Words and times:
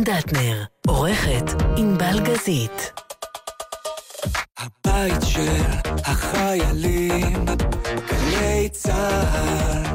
דטנר, 0.00 0.64
עורכת 0.86 1.44
ענבל 1.76 2.20
גזית. 2.20 2.92
הבית 4.58 5.22
של 5.22 5.62
החיילים, 6.04 7.44
גלי 8.08 8.68
צהל 8.68 9.85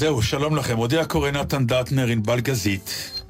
זהו, 0.00 0.22
שלום 0.22 0.56
לכם. 0.56 0.76
מודיע 0.76 1.04
קורא 1.04 1.30
נתן 1.30 1.66
דטנר, 1.66 2.06
ענבל 2.06 2.40
גזית. 2.40 3.20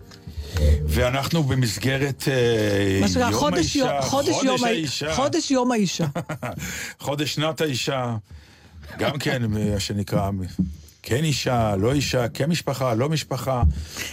ואנחנו 0.85 1.43
במסגרת 1.43 2.23
uh, 2.23 3.19
יום 3.19 3.33
חודש 3.33 3.77
האישה, 3.77 4.03
חודש, 4.03 4.29
חודש 4.31 4.45
יום 4.45 4.65
האישה. 4.65 5.15
חודש 5.15 5.51
יום 5.51 5.73
האישה. 5.73 6.07
חודש 7.07 7.35
שנת 7.35 7.61
האישה, 7.61 8.17
גם 8.99 9.19
כן, 9.19 9.43
מה 9.47 9.81
שנקרא, 9.81 10.31
כן 11.03 11.25
אישה, 11.25 11.77
לא 11.77 11.93
אישה, 11.93 12.29
כן 12.29 12.51
משפחה, 12.51 12.95
לא 12.95 13.09
משפחה. 13.09 13.63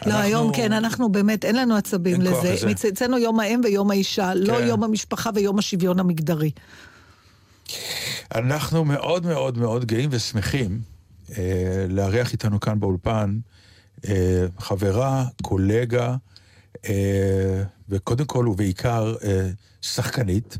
לא, 0.05 0.11
אנחנו... 0.11 0.23
היום 0.23 0.53
כן, 0.53 0.73
אנחנו 0.73 1.11
באמת, 1.11 1.45
אין 1.45 1.55
לנו 1.55 1.75
עצבים 1.75 2.13
אין 2.13 2.21
לזה. 2.21 2.89
אצלנו 2.89 3.17
יום 3.17 3.39
האם 3.39 3.61
ויום 3.63 3.91
האישה, 3.91 4.33
לא 4.33 4.53
כן. 4.53 4.61
לא 4.61 4.65
יום 4.65 4.83
המשפחה 4.83 5.29
ויום 5.35 5.59
השוויון 5.59 5.99
המגדרי. 5.99 6.51
אנחנו 8.35 8.85
מאוד 8.85 9.25
מאוד 9.25 9.57
מאוד 9.57 9.85
גאים 9.85 10.09
ושמחים. 10.11 10.96
אה, 11.37 11.85
לארח 11.89 12.31
איתנו 12.31 12.59
כאן 12.59 12.79
באולפן 12.79 13.39
אה, 14.07 14.45
חברה, 14.59 15.25
קולגה, 15.41 16.15
אה, 16.85 17.63
וקודם 17.89 18.25
כל 18.25 18.47
ובעיקר 18.47 19.15
שחקנית, 19.81 20.57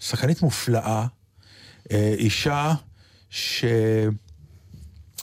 שחקנית 0.00 0.42
מופלאה, 0.42 1.06
אישה 1.92 2.74
ש... 3.30 3.64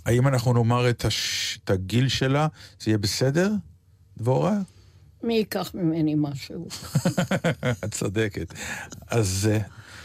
האם 0.06 0.28
אנחנו 0.28 0.54
נאמר 0.54 0.90
את, 0.90 1.06
הש... 1.06 1.60
את 1.64 1.70
הגיל 1.70 2.08
שלה, 2.08 2.48
זה 2.80 2.90
יהיה 2.92 2.98
בסדר, 2.98 3.52
דבורה? 4.18 4.58
מי 5.24 5.34
ייקח 5.34 5.72
ממני 5.74 6.16
משהו? 6.18 6.68
את 7.86 7.94
צודקת. 7.94 8.54
אז 9.08 9.50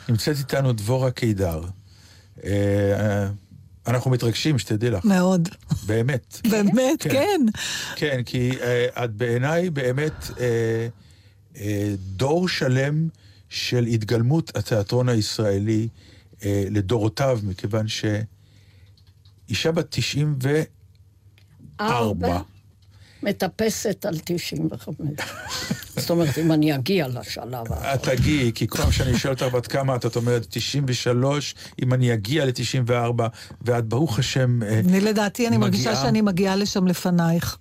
נמצאת 0.09 0.37
איתנו 0.39 0.73
דבורה 0.73 1.11
קידר. 1.11 1.63
אנחנו 3.87 4.11
מתרגשים, 4.11 4.59
שתדעי 4.59 4.91
לך. 4.91 5.05
מאוד. 5.05 5.49
באמת. 5.87 6.41
באמת, 6.51 7.03
כן. 7.03 7.11
כן, 7.13 7.41
כן 7.97 8.23
כי 8.23 8.51
uh, 8.51 9.05
את 9.05 9.13
בעיניי 9.13 9.71
באמת 9.71 10.25
uh, 10.25 10.37
uh, 11.55 11.59
דור 11.99 12.49
שלם 12.49 13.09
של 13.49 13.87
התגלמות 13.87 14.57
התיאטרון 14.57 15.09
הישראלי 15.09 15.89
uh, 16.35 16.45
לדורותיו, 16.71 17.41
מכיוון 17.43 17.87
שאישה 17.89 19.73
בת 19.73 19.87
94. 19.91 20.65
ארבע. 21.81 22.41
מטפסת 23.27 24.07
על 24.09 24.19
95. 24.25 24.97
זאת 25.97 26.11
אומרת, 26.11 26.39
אם 26.39 26.53
אני 26.53 26.75
אגיע 26.75 27.09
לשלב 27.09 27.73
הזה. 27.73 27.95
את 27.95 28.03
תגיעי, 28.03 28.53
כי 28.55 28.67
כל 28.69 28.79
פעם 28.79 28.93
שאני 28.93 29.19
שואל 29.19 29.33
אותך 29.33 29.43
בת 29.43 29.67
כמה, 29.67 29.97
את 29.97 30.17
אומרת 30.17 30.47
93, 30.51 31.55
אם 31.83 31.95
אני 31.95 32.15
אגיע 32.15 32.45
ל-94, 32.45 33.23
ואת 33.63 33.85
ברוך 33.89 34.19
השם 34.19 34.59
מגיעה. 34.59 34.81
אני 34.81 35.01
לדעתי, 35.01 35.49
אני 35.49 35.57
מרגישה 35.57 35.97
שאני 35.97 36.21
מגיעה 36.21 36.57
לשם 36.57 36.87
לפנייך. 36.87 37.59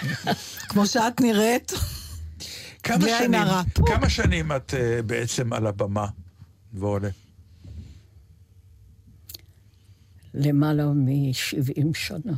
כמו 0.68 0.86
שאת 0.86 1.20
נראית. 1.20 1.72
כמה 2.82 3.06
שנים, 3.18 3.40
כמה 3.86 4.08
שנים 4.08 4.52
את 4.52 4.74
uh, 4.74 5.02
בעצם 5.02 5.52
על 5.52 5.66
הבמה, 5.66 6.06
דבורלה? 6.74 7.08
למעלה 10.34 10.86
מ-70 10.86 11.84
שנה. 11.94 12.32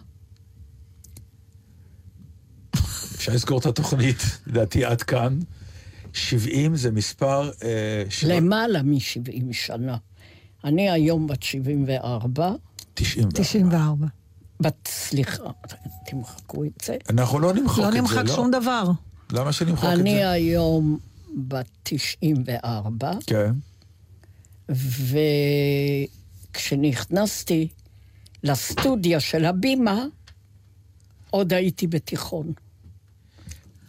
אפשר 3.20 3.32
לסגור 3.32 3.58
את 3.58 3.66
התוכנית, 3.66 4.16
לדעתי 4.46 4.84
עד 4.84 5.02
כאן. 5.02 5.38
70 6.12 6.76
זה 6.76 6.90
מספר... 6.90 7.50
אה, 7.62 8.04
שבע... 8.08 8.34
למעלה 8.34 8.82
מ-70 8.82 9.52
שנה. 9.52 9.96
אני 10.64 10.90
היום 10.90 11.26
בת 11.26 11.42
74. 11.42 12.52
94. 12.94 13.42
94. 13.42 14.06
בת, 14.60 14.88
סליחה, 14.88 15.42
תמחקו 16.06 16.64
את 16.64 16.84
זה. 16.84 16.96
אנחנו 17.10 17.38
לא 17.38 17.52
נמחק 17.52 17.78
לא 17.78 17.88
את 17.88 17.94
נמחק 17.94 18.14
זה, 18.14 18.22
לא. 18.22 18.24
לא 18.24 18.26
נמחק 18.26 18.36
שום 18.36 18.50
דבר. 18.50 18.90
למה 19.32 19.52
שנמחק 19.52 19.84
את 19.84 19.96
זה? 19.96 20.02
אני 20.02 20.24
היום 20.24 20.98
בת 21.48 21.66
94. 21.82 23.12
כן. 23.26 23.52
וכשנכנסתי 26.52 27.68
לסטודיה 28.42 29.20
של 29.20 29.44
הבימה, 29.44 30.04
עוד 31.30 31.52
הייתי 31.52 31.86
בתיכון. 31.86 32.52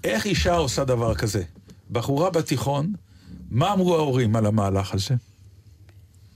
איך 0.04 0.26
אישה 0.26 0.54
עושה 0.54 0.84
דבר 0.84 1.16
כזה? 1.16 1.44
בחורה 1.92 2.30
בתיכון, 2.30 2.94
מה 3.50 3.74
אמרו 3.74 3.96
ההורים 3.96 4.36
על 4.36 4.46
המהלך 4.46 4.94
הזה? 4.94 5.16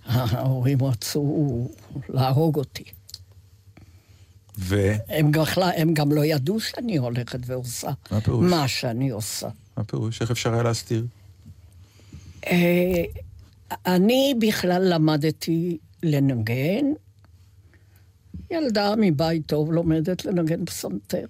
ההורים 0.05 0.83
רצו 0.83 1.67
להרוג 2.09 2.55
אותי. 2.55 2.83
ו? 4.57 4.91
הם, 5.09 5.31
בכלל, 5.31 5.71
הם 5.77 5.93
גם 5.93 6.11
לא 6.11 6.25
ידעו 6.25 6.59
שאני 6.59 6.97
הולכת 6.97 7.39
ועושה 7.45 7.91
מה, 8.11 8.21
פירוש? 8.21 8.51
מה 8.51 8.67
שאני 8.67 9.09
עושה. 9.09 9.49
מה 9.77 9.83
פירוש? 9.83 10.21
איך 10.21 10.31
אפשר 10.31 10.53
היה 10.53 10.63
להסתיר? 10.63 11.05
אה, 12.47 13.03
אני 13.85 14.33
בכלל 14.39 14.93
למדתי 14.93 15.77
לנגן. 16.03 16.85
ילדה 18.51 18.93
מבית 18.97 19.45
טוב 19.45 19.71
לומדת 19.71 20.25
לנגן 20.25 20.65
פסנתר. 20.65 21.25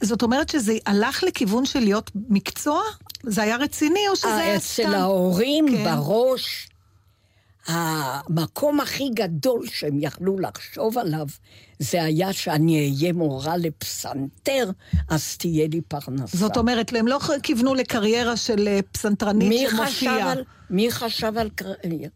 זאת 0.00 0.22
אומרת 0.22 0.48
שזה 0.48 0.76
הלך 0.86 1.24
לכיוון 1.24 1.64
של 1.64 1.80
להיות 1.80 2.10
מקצוע? 2.28 2.82
זה 3.22 3.42
היה 3.42 3.56
רציני 3.56 4.08
או 4.08 4.16
שזה 4.16 4.36
היה 4.36 4.60
סתם? 4.60 4.82
אצל 4.82 4.94
ההורים 4.94 5.66
כן. 5.68 5.84
בראש, 5.84 6.68
המקום 7.66 8.80
הכי 8.80 9.08
גדול 9.14 9.66
שהם 9.66 9.98
יכלו 10.00 10.38
לחשוב 10.38 10.98
עליו, 10.98 11.26
זה 11.78 12.02
היה 12.02 12.32
שאני 12.32 12.78
אהיה 12.78 13.12
מורה 13.12 13.56
לפסנתר, 13.56 14.70
אז 15.08 15.36
תהיה 15.36 15.66
לי 15.72 15.80
פרנסה. 15.80 16.38
זאת 16.38 16.56
אומרת, 16.56 16.92
הם 16.92 17.08
לא 17.08 17.18
כיוונו 17.42 17.74
לקריירה 17.74 18.36
של 18.36 18.68
אה, 18.68 18.80
פסנתרנית 18.92 19.70
שמופיעה. 19.70 20.34
מי 20.70 20.90
חשב 20.90 21.32
על 21.38 21.50
קריירה? 21.50 22.08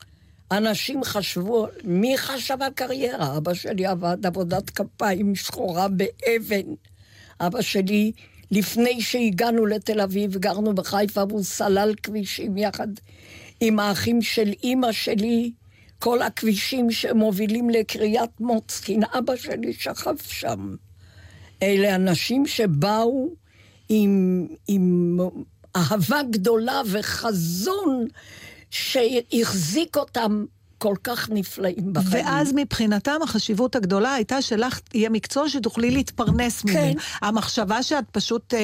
אנשים 0.53 1.05
חשבו, 1.05 1.67
מי 1.85 2.19
חשב 2.19 2.57
על 2.61 2.73
קריירה? 2.73 3.37
אבא 3.37 3.55
שלי 3.55 3.87
עבד 3.87 4.27
עבודת 4.27 4.71
כפיים 4.71 5.35
שחורה 5.35 5.89
באבן. 5.89 6.75
אבא 7.41 7.63
שלי, 7.63 8.13
לפני 8.51 9.01
שהגענו 9.01 9.67
לתל 9.67 10.01
אביב, 10.01 10.37
גרנו 10.37 10.75
בחיפה 10.75 11.23
והוא 11.29 11.43
סלל 11.43 11.95
כבישים 12.03 12.57
יחד 12.57 12.89
עם 13.61 13.79
האחים 13.79 14.23
של 14.23 14.53
אימא 14.63 14.93
שלי, 14.93 15.53
כל 15.99 16.23
הכבישים 16.23 16.91
שמובילים 16.91 17.71
לקריית 17.71 18.31
מוצקין, 18.41 19.03
אבא 19.19 19.37
שלי 19.37 19.73
שכב 19.73 20.15
שם. 20.23 20.75
אלה 21.63 21.95
אנשים 21.95 22.47
שבאו 22.47 23.29
עם, 23.89 24.47
עם 24.69 25.19
אהבה 25.77 26.23
גדולה 26.31 26.83
וחזון 26.87 28.07
שהחזיק 28.71 29.97
אותם 29.97 30.45
כל 30.81 30.95
כך 31.05 31.31
נפלאים 31.31 31.93
בחיים. 31.93 32.27
ואז 32.27 32.53
מבחינתם 32.55 33.17
החשיבות 33.23 33.77
הגדולה 33.77 34.15
הייתה 34.15 34.43
שלך 34.43 34.81
יהיה 34.95 35.11
מקצוע 35.11 35.49
שתוכלי 35.49 35.91
להתפרנס 35.91 36.63
כן. 36.63 36.69
ממנו. 36.69 37.01
המחשבה 37.23 37.83
שאת 37.83 38.05
פשוט 38.13 38.55
uh, 38.55 38.57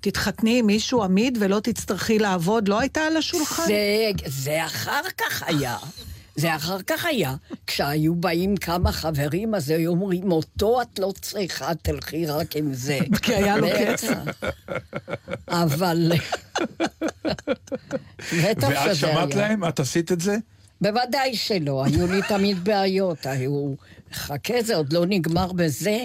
תתחתני 0.00 0.58
עם 0.58 0.66
מישהו 0.66 1.02
עמיד 1.02 1.38
ולא 1.40 1.60
תצטרכי 1.60 2.18
לעבוד, 2.18 2.68
לא 2.68 2.80
הייתה 2.80 3.00
על 3.00 3.16
השולחן? 3.16 3.66
זה, 3.66 4.10
זה 4.26 4.66
אחר 4.66 5.02
כך 5.18 5.42
היה. 5.42 5.76
זה 6.36 6.56
אחר 6.56 6.82
כך 6.82 7.06
היה. 7.06 7.34
כשהיו 7.66 8.14
באים 8.14 8.56
כמה 8.56 8.92
חברים, 8.92 9.54
אז 9.54 9.70
היו 9.70 9.90
אומרים, 9.90 10.32
אותו 10.32 10.82
את 10.82 10.98
לא 10.98 11.12
צריכה, 11.20 11.74
תלכי 11.74 12.26
רק 12.26 12.56
עם 12.56 12.74
זה. 12.74 12.98
כי 13.22 13.34
היה 13.34 13.56
לו. 13.56 13.66
כסף. 13.78 14.14
אבל... 15.48 16.12
בטח 18.42 18.68
ואת 18.68 18.84
שזה 18.84 18.94
שמעת 18.94 19.34
היה. 19.34 19.48
להם? 19.48 19.64
את 19.64 19.80
עשית 19.80 20.12
את 20.12 20.20
זה? 20.20 20.36
בוודאי 20.84 21.36
שלא, 21.36 21.84
היו 21.84 22.06
לי 22.06 22.20
תמיד 22.28 22.64
בעיות, 22.64 23.26
היו... 23.26 23.74
חכה, 24.12 24.62
זה 24.62 24.76
עוד 24.76 24.92
לא 24.92 25.06
נגמר 25.06 25.52
בזה. 25.52 26.04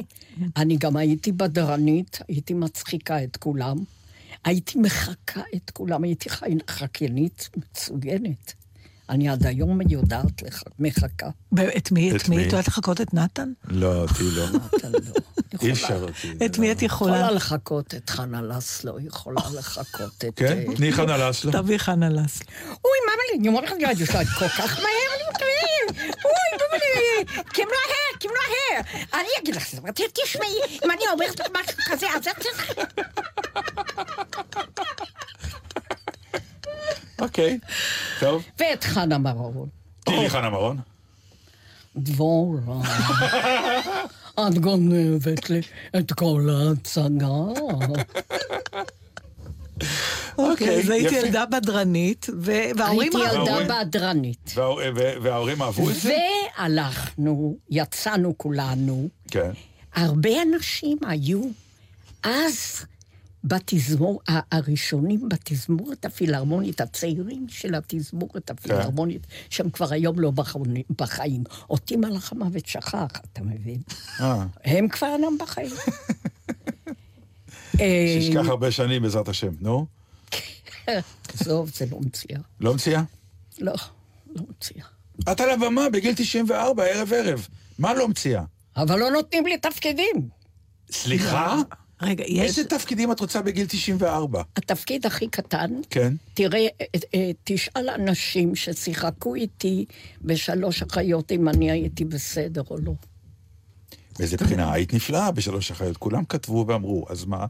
אני 0.58 0.78
גם 0.78 0.98
הייתי 0.98 1.32
בדרנית, 1.32 2.18
הייתי 2.28 2.54
מצחיקה 2.54 3.24
את 3.24 3.38
כולם. 3.38 3.78
הייתי 4.46 4.80
מחקה 4.80 5.42
את 5.56 5.70
כולם, 5.70 6.04
הייתי 6.04 6.30
חי- 6.30 6.58
חקיינית 6.70 7.50
מצוינת. 7.58 8.54
אני 9.10 9.30
עד 9.30 9.46
היום 9.46 9.80
יודעת 9.90 10.42
לך, 10.42 10.64
מחקה. 10.80 11.30
את 11.78 11.92
מי? 11.92 12.16
את 12.16 12.30
מי? 12.30 12.38
את 12.38 12.46
יודעת 12.46 12.68
לחכות 12.68 13.02
את 13.02 13.14
נתן? 13.14 13.52
לא, 13.68 13.96
אותי 14.02 14.24
לא. 14.36 14.46
אתה 14.78 14.90
לא. 14.90 14.98
אי 15.62 15.72
אפשר 15.72 16.04
אותי. 16.04 16.46
את 16.46 16.58
מי 16.60 16.72
את 16.72 16.82
יכולה? 16.82 17.16
יכולה 17.16 17.32
לחכות 17.32 17.94
את 17.96 18.10
חנה 18.10 18.42
לסלו, 18.42 19.00
יכולה 19.00 19.42
לחכות 19.60 20.26
את... 20.28 20.36
כן? 20.36 20.58
אה, 20.70 20.76
תני 20.76 20.92
חנה 20.92 21.30
לסלו. 21.30 21.52
תביא 21.52 21.78
חנה 21.78 22.10
לסלו. 22.10 22.48
אוי, 22.68 22.98
מה 23.06 23.12
לי, 23.32 23.40
אני 23.40 23.48
אומרת 23.48 23.64
לך, 23.64 23.72
אני 23.72 23.84
יודעת 23.84 24.28
כל 24.40 24.48
כך 24.48 24.80
מהר, 24.80 25.10
אני 25.16 25.24
מתכוון. 25.30 26.08
אוי, 26.26 26.68
מה 26.72 26.78
לי, 26.78 27.44
קיבלו 27.54 27.74
ההר, 27.74 28.20
קיבלו 28.20 28.38
ההר. 28.38 29.04
אני 29.14 29.30
אגיד 29.42 29.56
לך, 29.56 29.64
תשמעי, 30.14 30.80
אם 30.86 30.92
אני 30.92 31.02
אומרת 31.14 31.40
לך 31.40 31.48
משהו 31.62 31.78
כזה, 31.86 32.08
אז 32.16 32.28
את 32.28 32.44
צריכה... 32.44 32.74
אוקיי, 37.22 37.60
טוב. 38.20 38.44
ואת 38.60 38.84
חנה 38.84 39.18
מרון. 39.18 39.70
לי 40.10 40.30
חנה 40.30 40.50
מרון. 40.50 40.78
דבורה, 41.96 42.82
את 44.48 44.58
גונבת 44.58 45.50
לי 45.50 45.62
את 46.00 46.14
כל 46.14 46.50
ההצגה. 46.52 47.28
אוקיי, 50.38 50.80
אז 50.80 50.90
הייתי. 50.90 51.16
ילדה 51.16 51.46
בדרנית, 51.46 52.28
וההורים... 52.40 53.12
הייתי 53.16 53.38
ילדה? 53.38 53.84
בדרנית. 53.84 54.54
וההורים 55.22 55.62
אהבו 55.62 55.90
את 55.90 55.96
זה? 55.96 56.18
והלכנו, 56.58 57.56
יצאנו 57.70 58.34
כולנו. 58.38 59.10
כן. 59.32 59.52
הרבה 59.96 60.30
אנשים 60.42 60.98
היו 61.08 61.42
אז 62.24 62.86
בתזמור, 63.44 64.22
הראשונים 64.28 65.30
בתזמורת 65.30 66.06
הפילהרמונית, 66.06 66.82
הצעירים 66.82 67.46
של 67.50 67.76
התזמורת 67.76 68.50
הפילהרמונית, 68.50 69.28
שהם 69.50 69.70
כבר 69.70 69.94
היום 69.94 70.20
לא 70.20 70.32
בחיים. 70.98 71.44
אותי 71.70 71.96
מלאך 71.96 72.32
המוות 72.32 72.66
שכח, 72.66 73.08
אתה 73.34 73.44
מבין? 73.44 73.82
אה, 74.20 74.46
הם 74.64 74.88
כבר 74.88 75.08
אינם 75.08 75.38
בחיים. 75.40 75.72
אה, 77.80 78.16
שישכח 78.22 78.48
הרבה 78.48 78.72
שנים 78.72 79.02
בעזרת 79.02 79.28
השם. 79.28 79.52
נו, 79.62 79.86
עזוב, 81.34 81.72
זה 81.76 81.86
לא 81.92 82.00
מציאה. 82.00 82.40
לא 82.60 82.74
מציעה? 82.74 83.04
לא, 83.60 83.74
לא 84.36 84.44
מציאה. 84.50 84.86
את 85.32 85.42
על 85.42 85.50
הבמה 85.50 85.90
בגיל 85.90 86.14
94, 86.16 86.84
ערב 86.84 87.14
ערב. 87.14 87.48
מה 87.80 87.94
לא 87.94 88.08
מציעה? 88.08 88.44
אבל 88.76 89.00
לא 89.00 89.12
נותנים 89.12 89.46
לי 89.46 89.58
תפקידים. 89.58 90.30
סליחה? 90.92 91.56
רגע, 92.02 92.24
יש... 92.28 92.40
איזה 92.40 92.70
תפקידים 92.70 93.12
את 93.12 93.20
רוצה 93.20 93.42
בגיל 93.42 93.66
94? 93.70 94.42
התפקיד 94.56 95.06
הכי 95.06 95.28
קטן, 95.28 95.72
כן. 95.90 96.14
תראה, 96.34 96.60
אה, 96.82 96.86
אה, 97.14 97.32
תשאל 97.44 97.90
אנשים 97.90 98.56
ששיחקו 98.56 99.36
איתי 99.36 99.86
בשלוש 100.22 100.82
אחיות 100.82 101.32
אם 101.32 101.50
אני 101.50 101.72
הייתי 101.72 102.06
בסדר 102.06 102.64
או 102.70 102.78
לא. 102.78 102.94
באיזה 104.20 104.38
בחינה? 104.38 104.74
היית 104.74 104.94
נפלאה 104.94 105.32
בשלוש 105.32 105.72
אחיות. 105.72 105.98
כולם 105.98 106.26
כתבו 106.26 106.66
ואמרו, 106.68 107.06
אז 107.10 107.26
מה? 107.26 107.46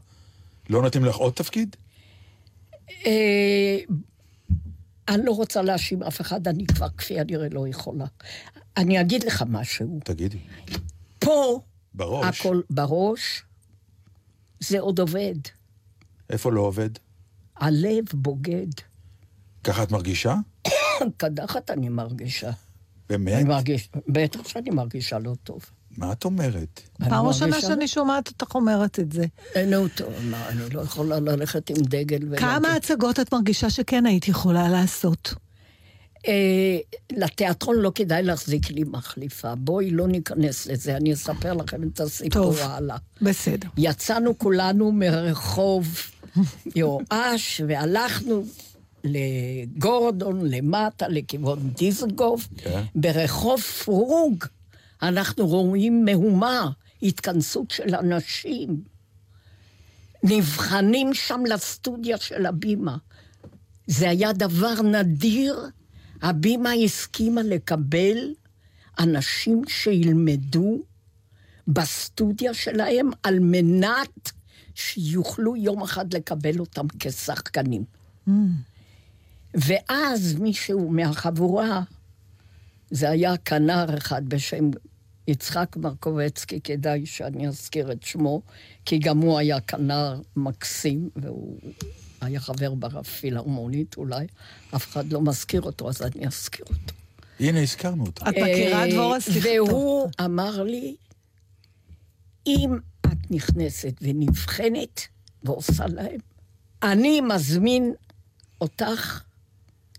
לא 0.70 0.82
נותנים 0.82 1.04
לך 1.04 1.16
עוד 1.16 1.32
תפקיד? 1.32 1.76
אה, 3.06 3.78
אני 5.08 5.24
לא 5.24 5.32
רוצה 5.32 5.62
להאשים 5.62 6.02
אף 6.02 6.20
אחד, 6.20 6.48
אני 6.48 6.66
כבר 6.66 6.88
כפי 6.96 7.20
הנראה 7.20 7.48
לא 7.50 7.68
יכולה. 7.68 8.06
אני 8.76 9.00
אגיד 9.00 9.24
לך 9.24 9.44
משהו. 9.48 10.00
תגידי. 10.04 10.38
פה, 11.18 11.60
בראש. 11.94 12.40
הכל 12.40 12.60
בראש, 12.70 13.42
זה 14.60 14.80
עוד 14.80 14.98
עובד. 14.98 15.34
איפה 16.30 16.52
לא 16.52 16.60
עובד? 16.60 16.90
הלב 17.56 18.04
בוגד. 18.14 18.66
ככה 19.64 19.82
את 19.82 19.90
מרגישה? 19.92 20.34
קדחת 21.16 21.70
אני 21.70 21.88
מרגישה. 21.88 22.50
באמת? 23.08 23.34
אני 23.34 23.44
מרגיש, 23.44 23.88
בטח 24.08 24.48
שאני 24.48 24.70
מרגישה 24.70 25.18
לא 25.18 25.34
טוב. 25.44 25.64
מה 25.96 26.12
את 26.12 26.24
אומרת? 26.24 26.80
אני 27.00 27.10
פעם 27.10 27.26
ראשונה 27.26 27.50
מרגישה- 27.50 27.66
שאני 27.68 27.88
שומעת 27.88 28.28
אותך 28.28 28.54
אומרת 28.54 29.00
את 29.00 29.12
זה. 29.12 29.24
אה, 29.56 29.66
נו, 29.66 29.88
טוב, 29.88 30.12
מה, 30.30 30.48
אני 30.48 30.70
לא 30.74 30.80
יכולה 30.80 31.20
ללכת 31.20 31.70
עם 31.70 31.76
דגל 31.80 32.18
ולהגיד... 32.22 32.38
כמה 32.38 32.76
הצגות 32.76 33.20
את 33.20 33.34
מרגישה 33.34 33.70
שכן 33.70 34.06
היית 34.06 34.28
יכולה 34.28 34.68
לעשות? 34.68 35.34
אה, 36.28 36.78
לתיאטרון 37.12 37.76
לא 37.76 37.92
כדאי 37.94 38.22
להחזיק 38.22 38.70
לי 38.70 38.84
מחליפה. 38.86 39.54
בואי 39.54 39.90
לא 39.90 40.08
ניכנס 40.08 40.66
לזה, 40.66 40.96
אני 40.96 41.12
אספר 41.12 41.52
לכם 41.52 41.88
את 41.88 42.00
הסיפור 42.00 42.42
טוב. 42.42 42.58
הלאה. 42.62 42.96
בסדר. 43.22 43.68
יצאנו 43.76 44.38
כולנו 44.38 44.92
מרחוב 44.92 45.96
יואש 46.76 47.60
והלכנו 47.68 48.44
לגורדון, 49.04 50.50
למטה, 50.50 51.08
לכיוון 51.08 51.70
דיזנגוף. 51.70 52.48
כן. 52.56 52.82
ברחוב 52.94 53.60
פרוג 53.60 54.44
אנחנו 55.02 55.46
רואים 55.46 56.04
מהומה, 56.04 56.70
התכנסות 57.02 57.70
של 57.70 57.94
אנשים. 57.94 58.82
נבחנים 60.22 61.14
שם 61.14 61.40
לסטודיה 61.48 62.18
של 62.18 62.46
הבימה. 62.46 62.96
זה 63.86 64.10
היה 64.10 64.32
דבר 64.32 64.82
נדיר. 64.82 65.66
הבימה 66.22 66.72
הסכימה 66.72 67.42
לקבל 67.42 68.34
אנשים 68.98 69.62
שילמדו 69.68 70.82
בסטודיה 71.68 72.54
שלהם 72.54 73.10
על 73.22 73.38
מנת 73.40 74.30
שיוכלו 74.74 75.56
יום 75.56 75.82
אחד 75.82 76.14
לקבל 76.14 76.60
אותם 76.60 76.86
כשחקנים. 76.98 77.84
ואז 79.54 80.34
מישהו 80.34 80.90
מהחבורה, 80.90 81.82
זה 82.90 83.10
היה 83.10 83.36
כנר 83.36 83.98
אחד 83.98 84.28
בשם 84.28 84.70
יצחק 85.28 85.76
מרקובצקי, 85.76 86.60
כדאי 86.60 87.06
שאני 87.06 87.48
אזכיר 87.48 87.92
את 87.92 88.02
שמו, 88.02 88.42
כי 88.84 88.98
גם 88.98 89.18
הוא 89.18 89.38
היה 89.38 89.60
כנר 89.60 90.20
מקסים, 90.36 91.10
והוא 91.16 91.58
היה 92.20 92.40
חבר 92.40 92.74
בפילהרמונית 92.74 93.96
אולי. 93.96 94.26
אף 94.76 94.88
אחד 94.92 95.12
לא 95.12 95.20
מזכיר 95.20 95.62
אותו, 95.62 95.88
אז 95.88 96.02
אני 96.02 96.26
אזכיר 96.26 96.66
אותו. 96.68 96.94
הנה, 97.40 97.62
הזכרנו 97.62 98.06
אותה. 98.06 98.28
את 98.28 98.34
מכירה 98.36 98.86
את 98.86 98.90
דבורה? 98.92 99.14
אה, 99.14 99.20
סליחה. 99.20 99.48
והוא 99.48 100.08
אמר 100.24 100.62
לי, 100.62 100.96
אם 102.46 102.78
את 103.06 103.30
נכנסת 103.30 103.94
ונבחנת 104.02 105.00
ועושה 105.42 105.86
להם, 105.86 106.20
אני 106.82 107.20
מזמין 107.20 107.92
אותך 108.60 109.22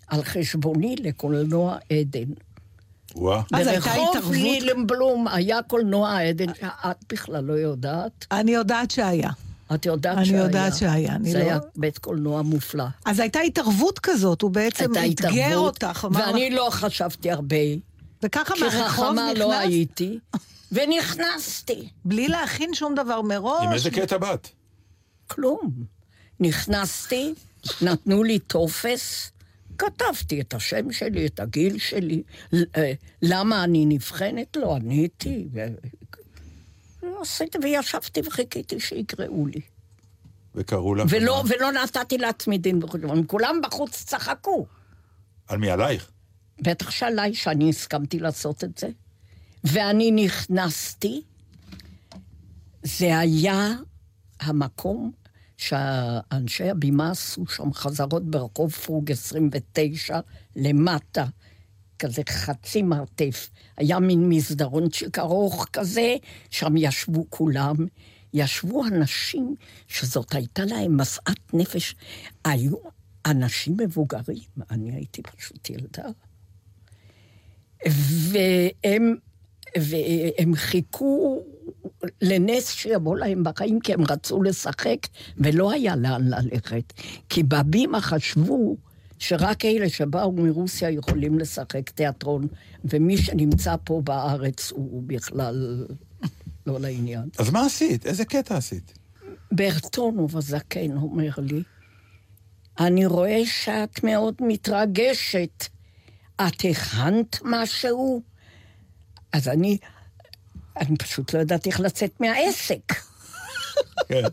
על 0.07 0.23
חשבוני 0.23 0.95
לקולנוע 0.95 1.77
עדן. 1.89 2.33
וואה. 3.15 3.41
אז 3.53 3.67
הייתה 3.67 3.89
ברחוב 3.89 4.09
התערבות? 4.09 4.35
לילנבלום 4.35 5.27
היה 5.27 5.63
קולנוע 5.63 6.19
עדן, 6.19 6.53
שאת 6.53 6.97
בכלל 7.09 7.43
לא 7.43 7.53
יודעת. 7.53 8.25
אני 8.31 8.51
יודעת 8.51 8.91
שהיה. 8.91 9.29
את 9.75 9.85
יודעת 9.85 10.17
אני 10.17 10.25
שהיה. 10.25 10.41
יודעת 10.41 10.77
שהיה, 10.77 11.15
אני 11.15 11.31
זה 11.31 11.37
לא- 11.39 11.43
היה 11.43 11.59
בית 11.75 11.97
קולנוע 11.97 12.41
מופלא. 12.41 12.83
אז 13.05 13.19
הייתה 13.19 13.39
התערבות 13.39 13.99
כזאת, 13.99 14.41
הוא 14.41 14.51
בעצם 14.51 14.91
אתגר 15.11 15.57
אותך. 15.57 16.07
אמר 16.11 16.19
ואני 16.27 16.49
לך- 16.49 16.55
לא 16.57 16.67
חשבתי 16.71 17.31
הרבה, 17.31 17.55
וככה 18.23 18.53
כי 18.55 18.59
מהרחוב 18.61 18.87
חכמה 19.05 19.33
לא 19.33 19.45
נכנס, 19.47 19.59
הייתי, 19.59 20.19
ונכנסתי. 20.71 21.89
בלי 22.05 22.27
להכין 22.27 22.73
שום 22.73 22.95
דבר 22.95 23.21
מראש. 23.21 23.63
עם 23.65 23.73
איזה 23.73 23.89
קטע 23.91 24.17
באת? 24.17 24.47
כלום. 25.27 25.71
נכנסתי, 26.39 27.33
נתנו 27.81 28.23
לי 28.23 28.39
טופס, 28.39 29.31
כתבתי 29.77 30.41
את 30.41 30.53
השם 30.53 30.91
שלי, 30.91 31.25
את 31.25 31.39
הגיל 31.39 31.77
שלי, 31.77 32.23
אה, 32.77 32.91
למה 33.21 33.63
אני 33.63 33.85
נבחנת, 33.85 34.57
לא 34.57 34.75
עניתי. 34.75 35.47
עשיתי 37.21 37.57
וישבתי 37.63 38.21
וחיכיתי 38.25 38.79
שיקראו 38.79 39.47
לי. 39.47 39.61
וקראו 40.55 40.95
לך... 40.95 41.07
ולא, 41.09 41.43
ולא 41.47 41.71
נתתי 41.71 42.17
לעצמי 42.17 42.57
דין 42.57 42.83
וחשבון, 42.83 43.23
כולם 43.27 43.59
בחוץ 43.63 44.03
צחקו. 44.03 44.65
על 45.47 45.57
מי, 45.57 45.69
עלייך? 45.69 46.11
בטח 46.61 46.91
שעליי 46.91 47.33
שאני 47.33 47.69
הסכמתי 47.69 48.19
לעשות 48.19 48.63
את 48.63 48.77
זה. 48.77 48.87
ואני 49.63 50.11
נכנסתי, 50.11 51.21
זה 52.83 53.19
היה 53.19 53.69
המקום 54.39 55.11
שאנשי 55.57 56.69
הבימה 56.69 57.11
עשו 57.11 57.47
שם 57.47 57.73
חזרות 57.73 58.23
ברחוב 58.23 58.71
פרוג 58.71 59.11
29 59.11 60.19
למטה, 60.55 61.25
כזה 62.01 62.21
חצי 62.29 62.81
מרתף. 62.81 63.49
היה 63.77 63.99
מין 63.99 64.29
מסדרונצ'יק 64.29 65.19
ארוך 65.19 65.67
כזה, 65.73 66.15
שם 66.49 66.77
ישבו 66.77 67.25
כולם. 67.29 67.75
ישבו 68.33 68.85
אנשים 68.85 69.55
שזאת 69.87 70.35
הייתה 70.35 70.65
להם 70.65 70.97
משאת 70.97 71.53
נפש. 71.53 71.95
היו 72.45 72.75
אנשים 73.25 73.77
מבוגרים, 73.77 74.49
אני 74.71 74.91
הייתי 74.91 75.21
פשוט 75.21 75.69
ילדה. 75.69 76.03
והם, 78.31 79.15
והם 79.77 80.55
חיכו 80.55 81.43
לנס 82.21 82.71
שיבוא 82.71 83.17
להם 83.17 83.43
בחיים, 83.43 83.79
כי 83.79 83.93
הם 83.93 84.03
רצו 84.09 84.43
לשחק, 84.43 85.07
ולא 85.37 85.71
היה 85.71 85.95
לאן 85.95 86.27
ללכת. 86.27 86.93
כי 87.29 87.43
בבימה 87.43 88.01
חשבו 88.01 88.77
שרק 89.21 89.65
אלה 89.65 89.89
שבאו 89.89 90.31
מרוסיה 90.31 90.89
יכולים 90.89 91.39
לשחק 91.39 91.89
תיאטרון, 91.89 92.47
ומי 92.85 93.17
שנמצא 93.17 93.75
פה 93.83 94.01
בארץ 94.03 94.71
הוא 94.71 95.03
בכלל 95.05 95.85
לא 96.65 96.79
לעניין. 96.79 97.29
אז 97.37 97.49
מה 97.49 97.65
עשית? 97.65 98.05
איזה 98.05 98.25
קטע 98.25 98.57
עשית? 98.57 98.93
ברטונוב 99.51 100.37
הזקן 100.37 100.91
אומר 100.91 101.29
לי, 101.37 101.63
אני 102.79 103.05
רואה 103.05 103.41
שאת 103.45 104.03
מאוד 104.03 104.35
מתרגשת. 104.39 105.65
את 106.35 106.65
הכנת 106.71 107.39
משהו? 107.45 108.21
אז 109.33 109.47
אני, 109.47 109.77
אני 110.77 110.97
פשוט 110.97 111.33
לא 111.33 111.39
ידעתי 111.39 111.69
איך 111.69 111.79
לצאת 111.79 112.21
מהעסק. 112.21 112.93
כן. 114.07 114.23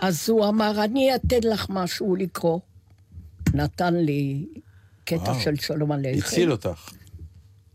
אז 0.00 0.28
הוא 0.28 0.48
אמר, 0.48 0.84
אני 0.84 1.14
אתן 1.14 1.48
לך 1.48 1.66
משהו 1.68 2.16
לקרוא. 2.16 2.60
נתן 3.54 3.94
לי 3.94 4.46
קטע 5.04 5.22
וואו. 5.22 5.40
של 5.40 5.56
שלום 5.56 5.92
עליכם. 5.92 6.26
הציל 6.26 6.52
אותך. 6.52 6.90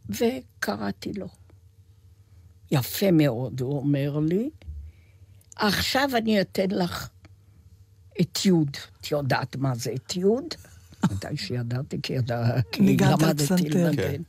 וקראתי 0.09 1.13
לו. 1.13 1.27
יפה 2.71 3.11
מאוד, 3.11 3.61
הוא 3.61 3.77
אומר 3.77 4.19
לי. 4.19 4.49
עכשיו 5.55 6.09
אני 6.17 6.41
אתן 6.41 6.71
לך 6.71 7.09
אתיוד. 8.21 8.77
את 9.01 9.11
יודעת 9.11 9.55
מה 9.55 9.75
זה 9.75 9.93
אתיוד? 9.93 10.45
ודאי 11.09 11.37
שידעתי, 11.37 11.97
כי 12.01 12.15
למדתי 12.79 13.69
לנגן. 13.69 13.95
כן. 13.95 14.21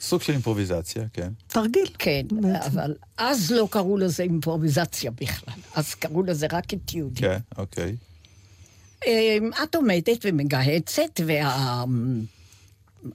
סוג 0.00 0.22
של 0.22 0.32
אימפרוביזציה, 0.32 1.04
כן. 1.12 1.32
תרגיל. 1.46 1.86
כן, 1.98 2.26
אבל 2.66 2.94
אז 3.16 3.50
לא 3.50 3.68
קראו 3.70 3.96
לזה 3.96 4.22
אימפרוביזציה 4.22 5.10
בכלל, 5.10 5.54
אז 5.74 5.94
קראו 5.94 6.22
לזה 6.22 6.46
רק 6.52 6.74
אתיוד. 6.74 7.12
כן, 7.16 7.38
אוקיי. 7.58 7.96
אמ, 9.06 9.50
את 9.62 9.74
עומדת 9.74 10.18
ומגהצת, 10.24 11.20
וה... 11.26 11.84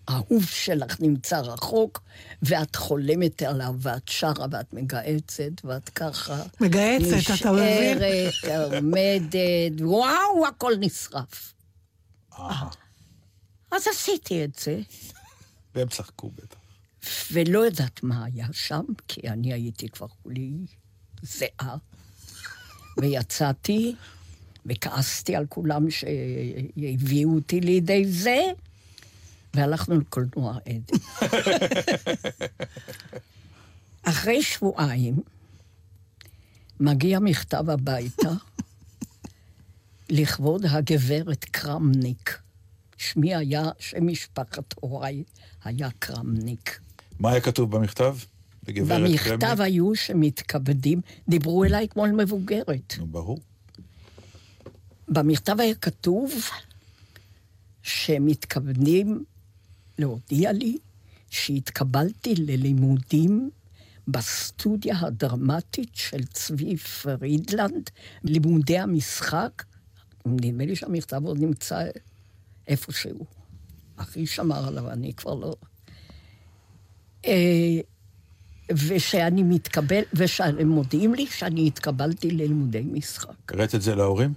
האהוב 0.08 0.46
שלך 0.46 1.02
נמצא 1.02 1.40
רחוק, 1.40 2.02
ואת 2.42 2.76
חולמת 2.76 3.42
עליו, 3.42 3.76
ואת 3.80 4.08
שרה, 4.08 4.46
ואת 4.52 4.74
מגהצת, 4.74 5.66
ואת 5.66 5.90
ככה... 5.90 6.44
מגהצת, 6.62 7.42
אתה 7.42 7.52
מבין? 7.52 7.98
נשארת, 8.28 8.74
עומדת, 8.74 9.82
וואו, 9.82 10.48
הכל 10.48 10.74
נשרף. 10.80 11.54
אז 13.72 13.88
עשיתי 13.88 14.44
את 14.44 14.56
זה. 14.60 14.80
והם 15.76 15.88
צחקו 15.88 16.30
בטח. 16.30 16.58
ולא 17.32 17.60
יודעת 17.60 18.04
מה 18.04 18.26
היה 18.26 18.48
שם, 18.52 18.84
כי 19.08 19.30
אני 19.30 19.54
הייתי 19.54 19.90
כבר 19.90 20.08
כולי 20.24 20.52
זהה. 21.22 21.76
ויצאתי, 22.98 23.96
וכעסתי 24.65 25.36
על 25.36 25.46
כולם 25.50 25.86
שהביאו 25.89 27.36
אותי 27.36 27.62
לידי 27.62 28.06
זה, 28.06 28.39
והלכנו 29.53 30.00
לקולנוע 30.00 30.58
עד. 30.65 30.91
אחרי 34.03 34.44
שבועיים 34.44 35.15
מגיע 36.80 37.20
מכתב 37.20 37.70
הביתה 37.70 38.32
לכבוד 40.10 40.65
הגברת 40.65 41.46
קרמניק. 41.46 42.39
שמי 42.98 43.36
היה, 43.36 43.63
שם 43.80 44.08
משפחת 44.08 44.74
הוריי 44.80 45.24
היה 45.63 45.89
קרמניק. 46.00 46.80
מה 47.20 47.32
היה 47.32 47.41
כתוב 47.41 47.72
במכתב? 47.72 48.18
במכתב 48.63 49.38
קרמניק? 49.39 49.60
היו 49.60 49.96
שמתכבדים, 49.96 51.01
דיברו 51.27 51.63
אליי 51.63 51.88
כמו 51.88 52.03
על 52.03 52.12
מבוגרת. 52.12 52.94
נו, 52.98 53.08
ברור. 53.08 53.39
במכתב 55.12 55.56
היה 55.60 55.75
כתוב 55.75 56.34
שמתכוונים 57.84 59.24
להודיע 60.00 60.51
לי 60.51 60.77
שהתקבלתי 61.30 62.36
ללימודים 62.36 63.50
בסטודיה 64.08 65.00
הדרמטית 65.00 65.89
של 65.94 66.24
צבי 66.24 66.77
פרידלנד, 66.77 67.89
לימודי 68.24 68.77
המשחק. 68.77 69.63
נדמה 70.25 70.65
לי 70.65 70.75
שהמכתב 70.75 71.25
עוד 71.25 71.39
נמצא 71.39 71.84
איפשהו. 72.68 73.25
אחי 73.96 74.25
שמר 74.25 74.68
עליו, 74.68 74.89
אני 74.91 75.13
כבר 75.13 75.34
לא... 75.34 75.56
אה, 77.25 77.80
ושאני 78.88 79.44
מתקבל, 79.44 80.01
ושהם 80.13 80.68
מודיעים 80.68 81.13
לי 81.13 81.27
שאני 81.27 81.68
התקבלתי 81.68 82.32
ללימודי 82.32 82.82
משחק. 82.82 83.53
הראית 83.53 83.75
את 83.75 83.82
זה 83.82 83.96
להורים? 83.96 84.34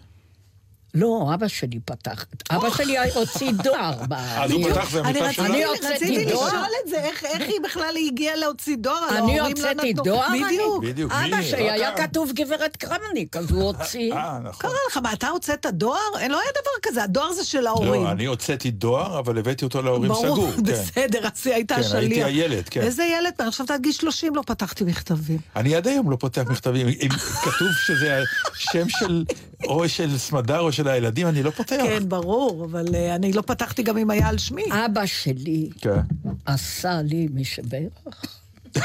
לא, 0.95 1.31
אבא 1.35 1.49
שלי 1.49 1.81
פתח. 1.85 2.25
אבא 2.51 2.71
שלי 2.71 3.13
הוציא 3.15 3.53
דואר. 3.53 3.95
אז 4.43 4.51
הוא 4.51 4.71
פתח 4.71 4.89
והמיטה 4.91 5.33
שלו? 5.33 5.45
אני 5.45 5.65
רציתי 5.65 6.25
לשאול 6.25 6.49
את 6.85 6.91
זה, 6.91 6.97
איך 7.05 7.41
היא 7.49 7.61
בכלל 7.65 7.95
הגיעה 8.09 8.37
להוציא 8.37 8.77
דואר? 8.77 9.09
אני 9.19 9.41
הוצאתי 9.41 9.93
דואר? 9.93 10.29
בדיוק. 10.83 11.13
אבא 11.13 11.43
שלי 11.43 11.71
היה 11.71 11.97
כתוב 11.97 12.33
גברת 12.35 12.77
קרמניק, 12.77 13.37
אז 13.37 13.51
הוא 13.51 13.63
הוציא. 13.63 14.13
אה, 14.13 14.39
נכון. 14.39 14.71
קרה 14.71 14.79
לך, 14.91 14.97
מה, 14.97 15.13
אתה 15.13 15.29
הוצאת 15.29 15.67
דואר? 15.67 15.99
לא 16.15 16.41
היה 16.41 16.51
דבר 16.53 16.91
כזה, 16.91 17.03
הדואר 17.03 17.33
זה 17.33 17.45
של 17.45 17.67
ההורים. 17.67 18.05
לא, 18.05 18.11
אני 18.11 18.25
הוצאתי 18.25 18.71
דואר, 18.71 19.19
אבל 19.19 19.39
הבאתי 19.39 19.65
אותו 19.65 19.83
להורים 19.83 20.15
סגור. 20.15 20.27
ברור, 20.27 20.51
בסדר, 20.63 21.27
אז 21.27 21.47
היא 21.47 21.55
הייתה 21.55 21.83
שליח. 21.83 21.93
כן, 21.93 21.97
הייתי 21.97 22.25
הילד, 22.25 22.69
כן. 22.69 22.81
איזה 22.81 23.05
ילד? 23.05 23.33
אני 23.41 23.51
חושבת 23.51 23.71
עד 23.71 23.81
גיל 23.81 23.93
30 23.93 24.37
לא 24.37 24.43
פתחתי 24.47 24.85
מכתבים. 24.85 25.39
אני 25.57 25.75
עד 25.75 25.89
היום 25.89 26.11
לא 26.11 26.17
פותח 26.17 26.43
מכתבים. 26.51 26.87
כתוב 27.43 27.69
שזה 27.87 28.23
השם 28.53 28.89
של, 28.89 29.25
או 29.68 29.88
של 29.88 30.18
סמדר 30.18 30.61
או 30.61 30.73
של 30.73 30.88
הילדים 30.88 31.26
אני 31.26 31.42
לא 31.42 31.50
פותח. 31.50 31.76
כן, 31.76 32.09
ברור, 32.09 32.64
אבל 32.64 32.87
uh, 32.87 33.14
אני 33.14 33.33
לא 33.33 33.42
פתחתי 33.42 33.83
גם 33.83 33.99
אם 33.99 34.11
היה 34.11 34.28
על 34.28 34.38
שמי. 34.38 34.64
אבא 34.73 35.06
שלי 35.06 35.71
כן. 35.80 36.00
עשה 36.47 37.02
לי 37.02 37.28
משבח. 37.35 38.14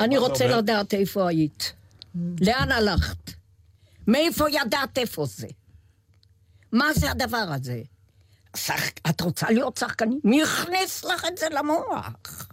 אני 0.00 0.18
רוצה 0.18 0.46
לדעת 0.46 0.94
איפה 0.94 1.28
היית. 1.28 1.72
לאן 2.40 2.72
הלכת? 2.72 3.30
מאיפה 4.06 4.44
ידעת 4.50 4.98
איפה 4.98 5.26
זה? 5.26 5.46
מה 6.72 6.94
זה 6.94 7.10
הדבר 7.10 7.46
הזה? 7.48 7.82
שח... 8.56 8.82
את 9.08 9.20
רוצה 9.20 9.50
להיות 9.50 9.76
שחקנית? 9.76 10.24
מי 10.24 10.42
הכניס 10.42 11.04
לך 11.04 11.24
את 11.32 11.38
זה 11.38 11.46
למוח? 11.50 12.48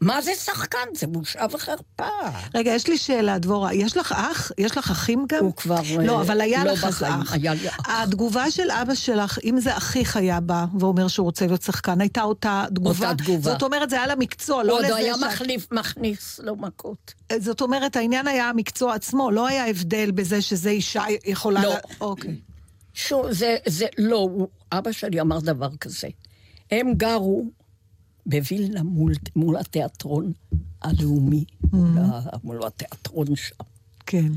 מה 0.00 0.22
זה 0.22 0.30
שחקן? 0.34 0.78
זה 0.94 1.06
בושה 1.06 1.46
וחרפה. 1.50 2.04
רגע, 2.54 2.70
יש 2.70 2.86
לי 2.86 2.98
שאלה, 2.98 3.38
דבורה. 3.38 3.74
יש 3.74 3.96
לך 3.96 4.12
אח? 4.12 4.52
יש 4.58 4.76
לך 4.76 4.90
אחים 4.90 5.26
גם? 5.28 5.44
הוא 5.44 5.54
כבר 5.54 5.80
לא, 6.00 6.20
אבל 6.20 6.40
היה 6.40 6.64
לא 6.64 6.72
לך 6.72 6.84
אח. 6.84 7.32
היה 7.32 7.54
לי 7.54 7.68
אח. 7.68 7.78
התגובה 7.86 8.50
של 8.50 8.70
אבא 8.70 8.94
שלך, 8.94 9.38
אם 9.44 9.60
זה 9.60 9.76
אחיך 9.76 10.16
היה 10.16 10.40
בא 10.40 10.64
ואומר 10.78 11.08
שהוא 11.08 11.24
רוצה 11.24 11.46
להיות 11.46 11.62
שחקן, 11.62 12.00
הייתה 12.00 12.22
אותה 12.22 12.64
תגובה? 12.74 13.10
אותה 13.10 13.22
תגובה. 13.22 13.50
זאת 13.50 13.62
אומרת, 13.62 13.90
זה 13.90 13.96
היה 13.96 14.06
למקצוע, 14.06 14.64
לא 14.64 14.78
לזה 14.78 14.88
ש... 14.88 14.90
עוד 14.90 15.00
היה 15.00 15.14
מחליף, 15.16 15.72
מכניס 15.72 16.40
לו 16.42 16.56
מכות. 16.56 17.14
זאת 17.38 17.60
אומרת, 17.60 17.96
העניין 17.96 18.28
היה 18.28 18.48
המקצוע 18.48 18.94
עצמו, 18.94 19.30
לא 19.30 19.46
היה 19.46 19.66
הבדל 19.66 20.10
בזה 20.10 20.42
שזה 20.42 20.70
אישה 20.70 21.04
יכולה... 21.26 21.62
לא. 21.62 21.74
אוקיי. 22.00 22.36
שוב, 22.94 23.32
זה, 23.32 23.56
זה, 23.66 23.86
לא, 23.98 24.28
אבא 24.72 24.92
שלי 24.92 25.20
אמר 25.20 25.40
דבר 25.40 25.76
כזה. 25.76 26.08
הם 26.70 26.94
גרו 26.94 27.44
בווילנה 28.28 28.82
מול, 28.82 29.12
מול 29.36 29.56
התיאטרון 29.56 30.32
הלאומי, 30.82 31.44
mm-hmm. 31.64 31.76
מול 32.44 32.66
התיאטרון 32.66 33.36
שם. 33.36 33.54
כן. 34.06 34.32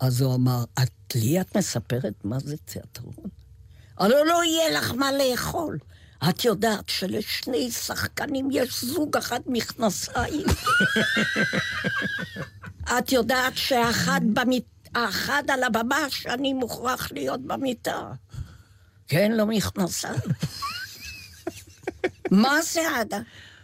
אז 0.00 0.20
הוא 0.20 0.34
אמר, 0.34 0.64
את 0.82 1.14
לי 1.14 1.40
את 1.40 1.56
מספרת 1.56 2.14
מה 2.24 2.38
זה 2.38 2.56
תיאטרון? 2.56 3.14
הלוא 3.98 4.24
לא 4.26 4.44
יהיה 4.44 4.78
לך 4.78 4.90
מה 4.90 5.10
לאכול. 5.12 5.78
את 6.28 6.44
יודעת 6.44 6.88
שלשני 6.88 7.70
שחקנים 7.70 8.48
יש 8.52 8.84
זוג 8.84 9.16
אחד 9.16 9.40
מכנסיים. 9.46 10.46
את 12.98 13.12
יודעת 13.12 13.56
שאחד 13.56 14.20
במית... 14.34 14.64
האחד 14.94 15.42
על 15.48 15.62
הבמה 15.62 16.10
שאני 16.10 16.52
מוכרח 16.52 17.12
להיות 17.12 17.40
במיטה. 17.46 18.12
כן, 19.08 19.32
לא 19.32 19.46
מכנסיים. 19.46 20.20
מה 22.30 22.62
זה? 22.62 22.80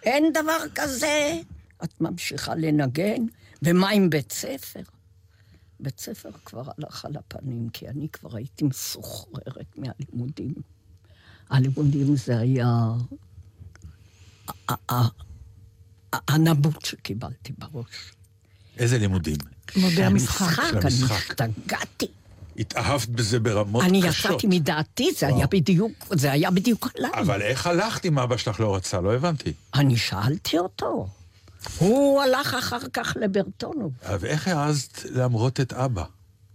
אין 0.02 0.32
דבר 0.32 0.58
כזה. 0.74 1.40
את 1.84 2.00
ממשיכה 2.00 2.54
לנגן, 2.54 3.22
ומה 3.62 3.90
עם 3.90 4.10
בית 4.10 4.32
ספר? 4.32 4.80
בית 5.80 6.00
ספר 6.00 6.30
כבר 6.44 6.70
הלך 6.78 7.04
על 7.04 7.16
הפנים, 7.16 7.68
כי 7.68 7.88
אני 7.88 8.08
כבר 8.08 8.36
הייתי 8.36 8.64
מסוחררת 8.64 9.76
מהלימודים. 9.76 10.54
הלימודים 11.50 12.16
זה 12.16 12.38
היה 12.38 12.66
הנבוט 16.12 16.84
שקיבלתי 16.84 17.52
בראש. 17.58 18.12
איזה 18.78 18.98
לימודים? 18.98 19.36
לימודי 19.76 20.04
המשחק. 20.04 20.62
אני 20.72 21.04
השתגעתי. 21.10 22.06
התאהבת 22.60 23.08
בזה 23.08 23.40
ברמות 23.40 23.84
אני 23.84 24.02
קשות. 24.02 24.26
אני 24.26 24.34
יצאתי 24.34 24.46
מדעתי, 24.46 25.10
זה 25.18 25.26
היה 25.26 25.46
בדיוק, 25.46 25.92
זה 26.10 26.32
היה 26.32 26.50
בדיוק 26.50 26.88
עליי. 26.98 27.10
אבל 27.14 27.42
איך 27.42 27.66
הלכת 27.66 28.06
אם 28.06 28.18
אבא 28.18 28.36
שלך 28.36 28.60
לא 28.60 28.74
רצה? 28.74 29.00
לא 29.00 29.14
הבנתי. 29.14 29.52
אני 29.74 29.96
שאלתי 29.96 30.58
אותו. 30.58 31.08
הוא 31.78 32.22
הלך 32.22 32.54
אחר 32.54 32.78
כך 32.92 33.16
לברטונוב. 33.20 33.92
ואיך 34.20 34.48
העזת 34.48 35.04
להמרות 35.04 35.60
את 35.60 35.72
אבא 35.72 36.04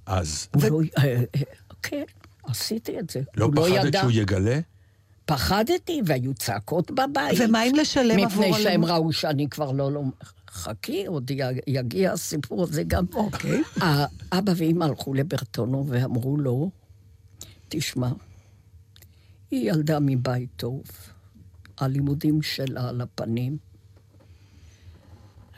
אז? 0.05 0.47
לא... 0.63 0.79
אה, 0.97 1.03
אה, 1.35 1.41
כן, 1.83 2.03
עשיתי 2.43 2.99
את 2.99 3.09
זה. 3.09 3.21
לא, 3.37 3.49
לא 3.53 3.65
פחדת 3.65 3.95
שהוא 3.99 4.11
יגלה? 4.11 4.59
פחדתי, 5.25 6.01
והיו 6.05 6.33
צעקות 6.33 6.91
בבית. 6.91 7.39
ומה 7.39 7.63
אם 7.63 7.75
לשלם 7.75 8.19
עבור... 8.19 8.25
מפני 8.25 8.63
שהם 8.63 8.85
ראו 8.85 9.13
שאני 9.13 9.49
כבר 9.49 9.71
לא... 9.71 9.91
לא... 9.91 10.01
חכי, 10.55 11.05
עוד 11.05 11.31
יגיע 11.67 12.11
הסיפור 12.11 12.63
הזה 12.63 12.83
גם. 12.83 13.05
אוקיי. 13.13 13.61
אבא 14.31 14.53
ואמא 14.55 14.83
הלכו 14.83 15.13
לברטונו 15.13 15.85
ואמרו 15.87 16.37
לו, 16.37 16.71
תשמע, 17.69 18.09
היא 19.51 19.71
ילדה 19.71 19.99
מבית 19.99 20.49
טוב, 20.55 20.83
הלימודים 21.77 22.41
שלה 22.41 22.89
על 22.89 23.01
הפנים. 23.01 23.57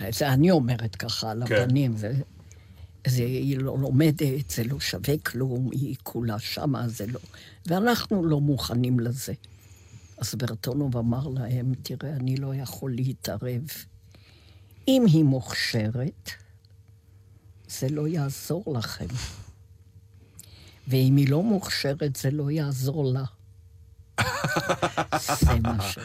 זה 0.09 0.29
אני 0.29 0.51
אומרת 0.51 0.95
ככה, 0.95 1.31
על 1.31 1.43
כן. 1.47 1.55
הפנים. 1.63 1.97
זה, 1.97 2.13
זה, 3.07 3.23
היא 3.23 3.57
לא 3.57 3.77
לומדת, 3.79 4.49
זה 4.49 4.63
לא 4.63 4.79
שווה 4.79 5.17
כלום, 5.17 5.69
היא 5.71 5.95
כולה 6.03 6.39
שמה, 6.39 6.87
זה 6.87 7.07
לא... 7.07 7.19
ואנחנו 7.65 8.25
לא 8.25 8.41
מוכנים 8.41 8.99
לזה. 8.99 9.33
אז 10.17 10.35
ברטונוב 10.35 10.97
אמר 10.97 11.27
להם, 11.27 11.73
תראה, 11.81 12.15
אני 12.15 12.37
לא 12.37 12.55
יכול 12.55 12.95
להתערב. 12.95 13.63
אם 14.87 15.05
היא 15.07 15.23
מוכשרת, 15.23 16.31
זה 17.67 17.89
לא 17.89 18.07
יעזור 18.07 18.63
לכם. 18.67 19.07
ואם 20.87 21.15
היא 21.17 21.29
לא 21.29 21.43
מוכשרת, 21.43 22.15
זה 22.15 22.31
לא 22.31 22.51
יעזור 22.51 23.13
לה. 23.13 23.23
זה 25.39 25.59
מה 25.63 25.81
ש... 25.81 25.97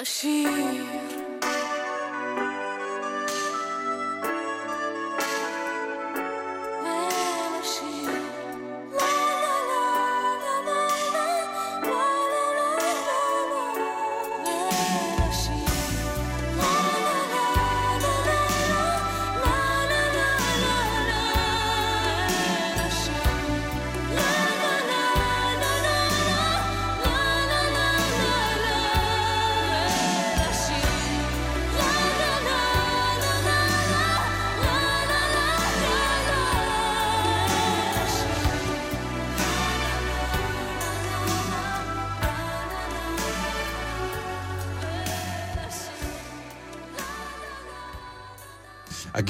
Taşır 0.00 1.29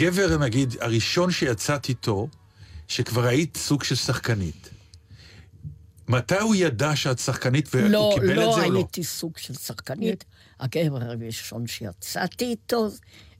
הגבר, 0.01 0.39
נגיד, 0.39 0.75
הראשון 0.81 1.31
שיצאת 1.31 1.89
איתו, 1.89 2.29
שכבר 2.89 3.27
היית 3.27 3.57
סוג 3.57 3.85
של 3.85 3.95
שחקנית. 3.95 4.71
מתי 6.09 6.39
הוא 6.39 6.55
ידע 6.55 6.97
שאת 6.97 7.19
שחקנית 7.19 7.69
והוא 7.75 7.89
לא, 7.89 8.15
קיבל 8.15 8.35
לא 8.35 8.51
את 8.51 8.55
זה 8.55 8.61
או 8.61 8.67
לא? 8.67 8.75
לא 8.75 8.79
הייתי 8.79 9.05
סוג 9.05 9.39
של 9.39 9.55
שחקנית. 9.55 10.25
הגבר 10.61 11.03
הראשון 11.03 11.67
שיצאתי 11.67 12.45
איתו, 12.45 12.89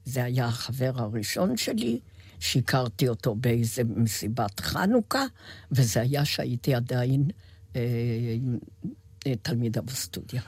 זה 0.05 0.25
היה 0.25 0.47
החבר 0.47 0.93
הראשון 0.95 1.57
שלי, 1.57 2.01
שהכרתי 2.41 3.09
אותו 3.09 3.35
באיזה 3.35 3.83
מסיבת 3.85 4.61
חנוכה, 4.61 5.25
וזה 5.73 6.01
היה 6.01 6.25
שהייתי 6.25 6.75
עדיין 6.75 7.25
אה, 7.77 7.83
תלמידה 9.43 9.81
בסטודיה. 9.81 10.43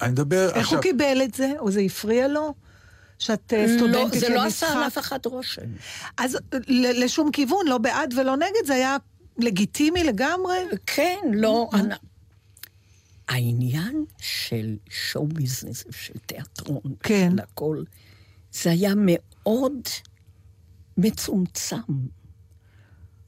אני 0.00 0.12
מדבר 0.12 0.48
איך 0.48 0.56
עכשיו... 0.56 0.78
הוא 0.78 0.82
קיבל 0.82 1.18
את 1.24 1.34
זה? 1.34 1.52
או 1.58 1.70
זה 1.70 1.80
הפריע 1.80 2.28
לו? 2.28 2.54
שאת 3.18 3.52
אה, 3.52 3.66
לא, 3.66 3.76
סטודנטית 3.76 4.20
זה 4.20 4.28
לא 4.28 4.44
עשה 4.44 4.66
על 4.72 4.72
למשחק? 4.84 4.86
אף 4.86 4.98
אחד 4.98 5.26
רושם. 5.26 5.62
אז 6.18 6.38
ל- 6.68 7.04
לשום 7.04 7.30
כיוון, 7.30 7.66
לא 7.68 7.78
בעד 7.78 8.14
ולא 8.18 8.36
נגד, 8.36 8.66
זה 8.66 8.74
היה 8.74 8.96
לגיטימי 9.38 10.04
לגמרי? 10.04 10.56
כן, 10.86 11.18
לא... 11.32 11.68
אני... 11.74 11.94
העניין 13.28 14.04
של 14.18 14.76
שואו 14.90 15.26
ביזנס, 15.26 15.84
של 15.90 16.14
תיאטרון, 16.26 16.80
כן. 17.02 17.30
של 17.32 17.38
הכל, 17.42 17.82
זה 18.52 18.70
היה 18.70 18.92
מאוד 18.96 19.72
מצומצם. 20.98 21.76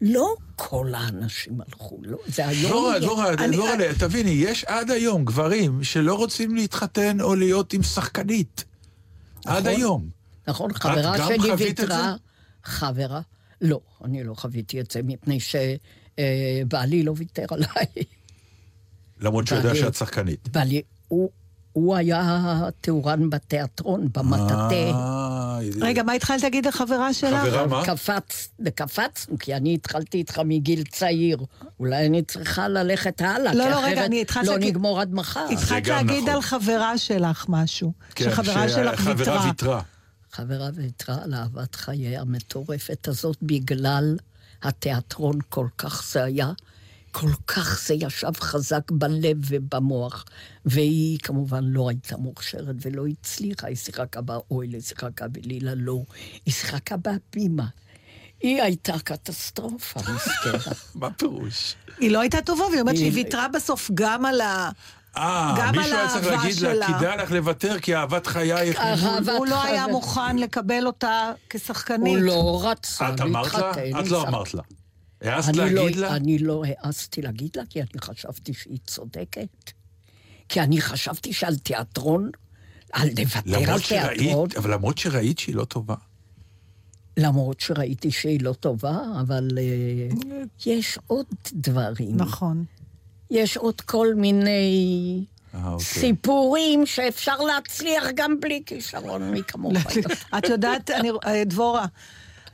לא 0.01 0.35
כל 0.57 0.93
האנשים 0.97 1.61
הלכו, 1.61 1.99
לא, 2.03 2.19
זה 2.27 2.47
היום... 2.49 2.71
דבורה, 2.71 2.99
דבורה, 2.99 3.33
אני- 3.33 3.57
דבורה, 3.57 3.73
תביני, 3.99 4.31
יש 4.31 4.65
עד 4.65 4.91
היום 4.91 5.25
גברים 5.25 5.85
שלא 5.85 6.15
רוצים 6.15 6.55
להתחתן 6.57 7.21
או 7.21 7.35
להיות 7.35 7.73
עם 7.73 7.83
שחקנית. 7.83 8.65
עד 9.47 9.67
היום. 9.67 10.09
נכון, 10.49 10.73
חברה 10.73 11.29
שלי 11.29 11.53
ויתרה, 11.59 12.15
חברה, 12.65 13.21
לא, 13.61 13.81
אני 14.05 14.25
לא 14.25 14.35
חוויתי 14.35 14.81
את 14.81 14.91
זה, 14.91 15.01
מפני 15.03 15.39
שבעלי 15.41 17.03
לא 17.03 17.13
ויתר 17.17 17.47
עליי. 17.51 17.87
למרות 19.21 19.47
שהוא 19.47 19.59
יודע 19.59 19.75
שאת 19.75 19.95
שחקנית. 19.95 20.49
בעלי, 20.49 20.83
הוא, 21.09 21.31
הוא 21.77 21.97
היה 21.97 22.61
תאורן 22.81 23.31
בתיאטרון, 23.31 24.09
במטאטה. 24.13 24.71
אה, 24.71 25.59
רגע, 25.81 26.03
מה 26.03 26.13
התחלת 26.13 26.43
להגיד 26.43 26.67
לחברה 26.67 27.15
שלך? 27.15 27.41
חברה 27.41 27.67
מה? 27.67 27.85
קפץ, 27.85 28.49
וקפצנו, 28.65 29.39
כי 29.39 29.55
אני 29.55 29.75
התחלתי 29.75 30.19
איתך 30.19 30.41
מגיל 30.45 30.83
צעיר. 30.85 31.39
אולי 31.81 32.07
אני 32.07 32.23
צריכה 32.23 32.69
ללכת 32.69 33.21
הלאה, 33.21 33.55
לא, 33.55 33.65
כי 33.65 33.71
לא, 33.71 33.77
רגע, 33.77 33.79
אחרת 33.79 33.99
אני 33.99 34.21
התחלתי 34.21 34.47
לא 34.47 34.59
נגמור 34.59 35.01
עד 35.01 35.15
מחר. 35.15 35.47
התחלת 35.53 35.89
להגיד 35.89 36.23
נכון. 36.23 36.35
על 36.35 36.41
חברה 36.43 36.99
שלך 36.99 37.47
משהו. 37.49 37.93
כן, 38.15 38.31
שחברה 38.31 38.69
שלך. 38.69 39.11
ויתרה. 39.47 39.81
חברה 40.33 40.69
ויתרה 40.75 41.17
על 41.25 41.35
אהבת 41.35 41.75
חיי 41.75 42.17
המטורפת 42.17 43.09
הזאת 43.09 43.37
בגלל 43.43 44.17
התיאטרון 44.63 45.39
כל 45.49 45.67
כך 45.79 46.05
זה 46.13 46.25
היה, 46.25 46.53
כל 47.21 47.31
כך 47.47 47.81
זה 47.87 47.95
ישב 47.95 48.33
חזק 48.41 48.91
בלב 48.91 49.37
ובמוח. 49.49 50.25
והיא 50.65 51.19
כמובן 51.23 51.65
לא 51.65 51.89
הייתה 51.89 52.17
מוכשרת 52.17 52.75
ולא 52.83 53.07
הצליחה, 53.07 53.67
היא 53.67 53.77
שיחקה 53.77 54.21
באויל, 54.21 54.73
היא 54.73 54.81
שיחקה 54.83 55.29
בלילה 55.29 55.73
לא, 55.75 56.03
היא 56.47 56.55
שיחקה 56.55 56.97
בהבימה. 56.97 57.67
היא 58.41 58.63
הייתה 58.63 58.93
קטסטרופה, 59.05 60.01
מסכנה. 60.15 60.73
מה 60.95 61.11
פירוש? 61.11 61.75
היא 61.99 62.11
לא 62.11 62.21
הייתה 62.21 62.43
טובה, 62.43 62.65
והיא 62.65 62.81
אומרת 62.81 62.97
שהיא 62.97 63.07
היא- 63.07 63.15
ויתרה 63.15 63.49
בסוף 63.49 63.91
גם 63.95 64.25
על 64.25 64.41
ה... 64.41 64.71
אה, 65.17 65.73
מישהו 65.73 65.97
היה 65.97 66.09
צריך 66.09 66.27
להגיד 66.27 66.61
לה. 66.61 66.99
כדאי 66.99 67.17
לך 67.17 67.31
לוותר 67.31 67.79
כי 67.81 67.97
אהבת 67.97 68.27
חייך... 68.27 68.81
הוא 69.39 69.47
לא 69.47 69.63
היה. 69.63 69.87
מוכן 69.87 70.37
לקבל 70.39 70.87
אותה 70.87 71.33
כשחקנית. 71.51 72.17
הוא 72.17 72.23
לא 72.23 72.61
רצה 72.71 73.15
את 73.15 73.21
אמרת 73.21 73.55
לה? 73.55 73.61
להתחתן. 73.61 74.01
את 74.01 74.11
לא 74.11 74.23
אמרת 74.29 74.55
לה. 74.55 74.63
העזת 75.21 75.49
אני 75.49 75.59
להגיד 75.59 75.97
לא, 75.97 76.09
לה? 76.09 76.17
אני 76.17 76.39
לא 76.39 76.63
העזתי 76.67 77.23
להגיד 77.23 77.51
לה, 77.57 77.63
כי 77.71 77.81
אני 77.81 78.01
חשבתי 78.01 78.55
שהיא 78.55 78.79
צודקת. 78.87 79.71
כי 80.49 80.61
אני 80.61 80.81
חשבתי 80.81 81.33
שעל 81.33 81.57
תיאטרון, 81.57 82.31
על 82.93 83.09
לוותר 83.47 83.73
על 83.73 83.81
תיאטרון, 83.81 84.49
אבל 84.57 84.73
למרות 84.73 84.99
שראית 84.99 85.39
שהיא 85.39 85.55
לא 85.55 85.65
טובה. 85.65 85.95
למרות 87.17 87.61
שראיתי 87.61 88.11
שהיא 88.11 88.41
לא 88.41 88.53
טובה, 88.53 88.99
אבל 89.21 89.49
uh, 89.51 90.47
יש 90.67 90.99
עוד 91.07 91.27
דברים. 91.53 92.17
נכון. 92.17 92.65
יש 93.31 93.57
עוד 93.57 93.81
כל 93.81 94.15
מיני 94.15 95.25
אה, 95.55 95.73
אוקיי. 95.73 95.85
סיפורים 95.87 96.87
שאפשר 96.87 97.37
להצליח 97.37 98.05
גם 98.15 98.41
בלי 98.41 98.63
כישרון, 98.67 99.31
מי 99.31 99.43
כמוך. 99.43 99.73
את 100.39 100.49
יודעת, 100.49 100.91
אני, 100.91 101.11
אה, 101.27 101.45
דבורה, 101.45 101.87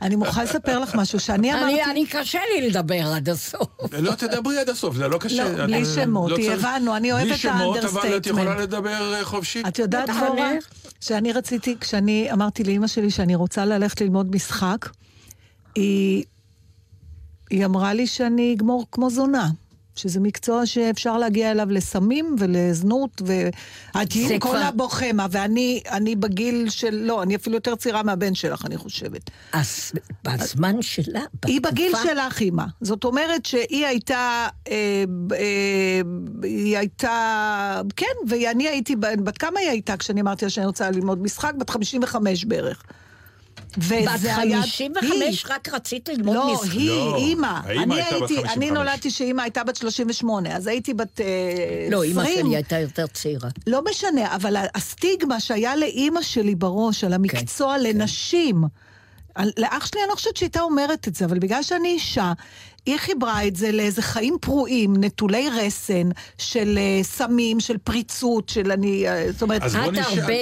אני 0.03 0.17
מוכרחה 0.17 0.43
לספר 0.43 0.79
לך 0.79 0.95
משהו, 0.95 1.21
שאני 1.21 1.53
אמרתי... 1.53 1.65
אני, 1.83 1.85
אני 1.91 2.07
קשה 2.07 2.39
לי 2.55 2.69
לדבר 2.69 3.07
עד 3.15 3.29
הסוף. 3.29 3.69
לא 3.99 4.13
תדברי 4.15 4.59
עד 4.59 4.69
הסוף, 4.69 4.97
זה 4.97 5.09
לא 5.09 5.19
קשה. 5.19 5.53
לא, 5.57 5.65
בלי 5.67 5.85
שמות, 5.85 6.31
לא 6.31 6.37
צריך- 6.37 6.65
הבנו, 6.65 6.97
אני 6.97 7.13
אוהבת 7.13 7.23
את 7.25 7.29
בלי 7.29 7.39
שמות, 7.39 7.77
אבל 7.77 7.79
את 7.79 7.85
ה 7.85 7.88
understatement. 7.88 8.39
יכולה 8.45 8.61
לדבר 8.61 9.15
אה, 9.15 9.25
חופשי. 9.25 9.63
את 9.69 9.79
יודעת, 9.79 10.09
דבורה, 10.09 10.51
אני- 10.51 10.59
שאני 11.01 11.33
רציתי, 11.33 11.77
כשאני 11.81 12.29
אמרתי 12.33 12.65
לאימא 12.65 12.87
שלי 12.87 13.11
שאני 13.11 13.35
רוצה 13.35 13.65
ללכת 13.65 14.01
ללמוד 14.01 14.35
משחק, 14.37 14.89
היא 15.75 16.25
אמרה 17.65 17.95
לי 17.95 18.07
שאני 18.07 18.55
אגמור 18.57 18.87
כמו 18.93 19.11
זונה. 19.11 19.51
שזה 19.97 20.21
מקצוע 20.21 20.67
שאפשר 20.67 21.19
להגיע 21.19 21.51
אליו 21.51 21.67
לסמים 21.71 22.37
ולזנות, 22.39 23.23
ואת 23.27 24.13
זה 24.13 24.37
כל 24.41 24.49
כבר- 24.49 24.59
הבוכמה, 24.59 25.27
ואני 25.31 25.81
אני 25.91 26.17
בגיל 26.17 26.69
של... 26.71 26.95
לא, 26.95 27.23
אני 27.23 27.37
אפילו 27.37 27.57
יותר 27.57 27.75
צעירה 27.75 28.03
מהבן 28.03 28.35
שלך, 28.35 28.67
אני 28.67 28.77
חושבת. 28.77 29.31
אז 29.53 29.93
בזמן 30.25 30.83
שלה, 30.83 31.21
היא 31.47 31.61
בגיל 31.61 31.93
בתקופה- 31.93 32.09
שלך, 32.09 32.41
אימא. 32.41 32.65
זאת 32.81 33.05
אומרת 33.05 33.47
שהיא 33.47 33.87
הייתה, 33.87 34.49
אה, 34.69 34.75
אה, 35.33 36.01
היא 36.43 36.79
הייתה, 36.79 37.81
כן, 37.97 38.07
ואני 38.29 38.69
הייתי, 38.69 38.97
בת 38.97 39.39
כמה 39.39 39.61
היא 39.61 39.69
הייתה 39.69 39.97
כשאני 39.97 40.21
אמרתי 40.21 40.45
לה 40.45 40.51
שאני 40.51 40.67
רוצה 40.67 40.91
ללמוד 40.91 41.23
משחק? 41.23 41.53
בת 41.59 41.71
55 41.71 42.45
בערך. 42.45 42.83
וזה 43.79 44.03
בת 44.05 44.39
היה... 44.39 44.63
55 44.63 45.11
היא. 45.11 45.55
רק 45.55 45.69
רצית 45.69 46.09
ללמוד 46.09 46.35
לא, 46.35 46.55
משחק. 46.55 46.73
היא, 46.73 46.89
לא, 46.89 47.17
אימא. 47.17 47.61
האימא 47.65 47.83
אני 47.83 47.95
הייתה 47.95 48.17
בת 48.17 48.31
הייתי, 48.31 48.37
55. 48.37 48.57
אני 48.57 48.71
נולדתי 48.71 49.11
שאימא 49.11 49.43
הייתה 49.43 49.65
בת 49.65 49.77
38, 49.77 50.57
אז 50.57 50.67
הייתי 50.67 50.95
בת 50.95 51.21
אה, 51.21 51.27
20. 51.87 51.93
לא, 51.93 52.03
אימא 52.03 52.25
שלי 52.25 52.57
הייתה 52.57 52.79
יותר 52.79 53.07
צעירה. 53.07 53.49
לא 53.67 53.85
משנה, 53.91 54.37
אבל 54.37 54.57
הסטיגמה 54.75 55.41
שהיה 55.41 55.77
לאימא 55.77 56.23
שלי 56.23 56.55
בראש 56.55 57.05
על 57.05 57.13
המקצוע 57.13 57.77
כן, 57.77 57.83
לנשים, 57.83 58.65
על, 59.35 59.51
לאח 59.57 59.87
שלי 59.87 60.01
אני 60.01 60.09
לא 60.09 60.15
חושבת 60.15 60.37
שהייתה 60.37 60.61
אומרת 60.61 61.09
את 61.09 61.15
זה, 61.15 61.25
אבל 61.25 61.39
בגלל 61.39 61.63
שאני 61.63 61.89
אישה, 61.89 62.33
היא 62.87 62.97
חיברה 62.97 63.47
את 63.47 63.57
זה 63.57 63.73
לאיזה 63.73 64.03
חיים 64.03 64.37
פרועים, 64.41 64.95
נטולי 65.05 65.49
רסן, 65.51 66.09
של 66.39 66.79
uh, 66.79 67.05
סמים, 67.05 67.61
של 67.61 67.79
פריצות, 67.79 68.49
של 68.49 68.73
אני... 68.73 69.05
Uh, 69.09 69.33
זאת 69.33 69.43
אומרת, 69.43 69.63
את 69.63 69.67
נשאל. 69.67 70.21
הרבה, 70.21 70.35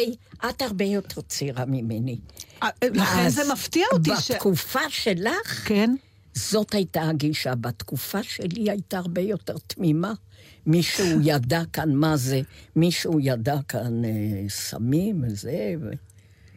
את 0.51 0.63
הרבה 0.63 0.85
יותר 0.85 1.21
צעירה 1.21 1.65
ממני. 1.67 2.17
אה, 2.63 2.69
לכן 2.83 3.27
אז 3.27 3.35
זה 3.35 3.43
מפתיע 3.53 3.87
אותי 3.93 4.11
ש... 4.21 4.31
בתקופה 4.31 4.81
שלך, 4.89 5.63
כן? 5.69 5.95
זאת 6.35 6.75
הייתה 6.75 7.03
הגישה. 7.03 7.55
בתקופה 7.55 8.23
שלי 8.23 8.71
הייתה 8.71 8.99
הרבה 8.99 9.21
יותר 9.21 9.57
תמימה. 9.67 10.13
מישהו 10.67 11.07
ידע 11.23 11.63
כאן 11.73 11.93
מה 11.95 12.17
זה, 12.17 12.41
מישהו 12.77 13.21
ידע 13.21 13.57
כאן 13.69 14.05
אה, 14.05 14.11
סמים 14.49 15.25
וזה. 15.27 15.75
ו... 15.81 15.91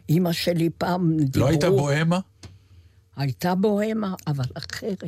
אימא 0.08 0.32
שלי 0.32 0.70
פעם 0.78 1.16
דיברו... 1.16 1.40
לא 1.40 1.50
הייתה 1.50 1.70
בוהמה? 1.70 2.18
הייתה 3.16 3.54
בוהמה, 3.54 4.14
אבל 4.26 4.44
אחרת. 4.54 5.04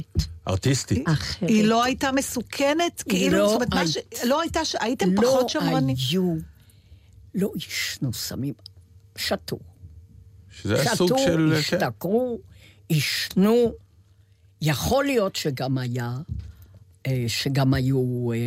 ארטיסטית. 0.49 1.09
אחרת. 1.09 1.51
היא 1.51 1.65
לא 1.65 1.85
הייתה 1.85 2.13
מסוכנת? 2.13 3.03
כאילו, 3.09 3.39
לא 3.39 3.47
זאת 3.49 3.55
אומרת, 3.55 3.75
מה 3.75 3.87
ש... 3.87 3.97
היית- 3.97 4.25
לא 4.25 4.41
הייתה... 4.41 4.65
ש... 4.65 4.77
הייתם 4.81 5.13
לא 5.15 5.23
פחות 5.23 5.49
שמרנים? 5.49 5.97
היו, 6.11 6.35
לא 7.35 7.51
עישנו 7.55 8.13
סמים, 8.13 8.55
שתו. 9.17 9.59
שזה 10.63 10.75
היה 10.75 10.95
שתו, 10.95 11.09
סוג 11.09 11.19
של... 11.19 11.53
כן. 11.53 11.77
השתכרו, 11.77 12.39
עישנו. 12.89 13.73
יכול 14.63 15.05
להיות 15.05 15.37
שגם 15.37 15.79
היה, 15.79 16.13
אה, 17.07 17.25
שגם 17.29 17.75
היו 17.75 18.33
אה, 18.33 18.39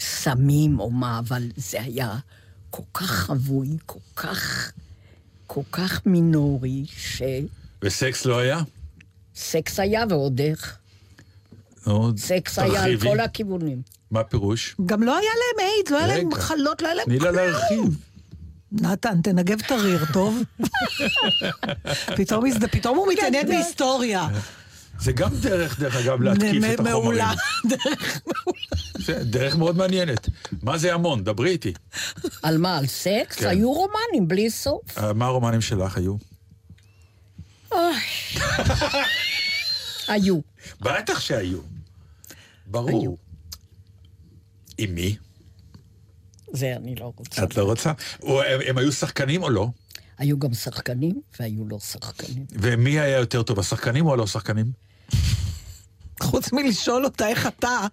סמים 0.00 0.80
או 0.80 0.90
מה, 0.90 1.18
אבל 1.18 1.42
זה 1.56 1.82
היה 1.82 2.18
כל 2.70 2.82
כך 2.94 3.10
חבוי, 3.10 3.68
כל 3.86 3.98
כך, 4.16 4.72
כל 5.46 5.62
כך 5.72 6.06
מינורי, 6.06 6.84
וסקס 7.82 8.24
לא 8.24 8.38
היה? 8.38 8.62
שסקס 9.34 9.80
היה 9.80 10.04
ועוד 10.10 10.40
איך. 10.40 10.78
נו, 11.86 12.12
סקס 12.18 12.58
היה 12.58 12.84
על 12.84 12.90
תרחיבי. 12.90 13.08
כל 13.08 13.20
הכיוונים. 13.20 13.82
מה 14.10 14.20
הפירוש? 14.20 14.76
גם 14.86 15.02
לא 15.02 15.18
היה 15.18 15.30
להם 15.30 15.68
איידס, 15.68 15.90
לא 15.90 15.98
היה 15.98 16.06
להם. 16.06 16.28
מחלות, 16.28 16.82
לא 16.82 16.86
היה 16.86 16.94
להם 16.94 17.06
תני 17.06 17.18
לה 17.18 17.30
להרחיב. 17.30 17.98
נתן, 18.80 19.20
תנגב 19.22 19.60
את 19.66 19.70
הריר, 19.70 20.04
טוב? 20.12 20.42
פתאום, 22.16 22.44
פתאום 22.70 22.96
הוא 22.96 23.12
מתעניין 23.12 23.48
בהיסטוריה. 23.48 24.28
זה 25.00 25.12
גם 25.12 25.30
דרך, 25.40 25.80
דרך 25.80 25.96
אגב, 25.96 26.22
להתקיף 26.22 26.64
את 26.74 26.80
החומרים. 26.80 27.02
מעולה. 27.02 27.32
זה 29.06 29.24
דרך 29.24 29.56
מאוד 29.56 29.76
מעניינת. 29.76 30.28
מה 30.62 30.78
זה 30.78 30.94
המון? 30.94 31.24
דברי 31.24 31.50
איתי. 31.50 31.72
על 32.42 32.58
מה? 32.58 32.78
על 32.78 32.86
סקס? 32.86 33.36
כן. 33.36 33.48
היו 33.48 33.72
רומנים 33.72 34.28
בלי 34.28 34.50
סוף. 34.50 34.98
אה, 34.98 35.12
מה 35.12 35.26
הרומנים 35.26 35.60
שלך 35.60 35.96
היו? 35.96 36.16
היו. 40.08 40.38
בטח 40.80 41.20
שהיו. 41.20 41.58
ברור. 42.66 43.00
היו. 43.00 43.14
עם 44.78 44.94
מי? 44.94 45.16
זה 46.54 46.76
אני 46.76 46.94
לא 46.94 47.12
רוצה. 47.16 47.44
את 47.44 47.56
לא 47.56 47.62
רוצה? 47.62 47.92
או 48.22 48.42
הם, 48.42 48.60
הם 48.66 48.78
היו 48.78 48.92
שחקנים 48.92 49.42
או 49.42 49.50
לא? 49.50 49.68
היו 50.18 50.38
גם 50.38 50.54
שחקנים 50.54 51.20
והיו 51.40 51.68
לא 51.68 51.78
שחקנים. 51.78 52.44
ומי 52.52 53.00
היה 53.00 53.18
יותר 53.18 53.42
טוב, 53.42 53.58
השחקנים 53.58 54.06
או 54.06 54.12
הלא 54.12 54.26
שחקנים? 54.26 54.66
חוץ 56.22 56.52
מלשאול 56.52 57.04
אותה 57.04 57.28
איך 57.28 57.46
אתה, 57.46 57.86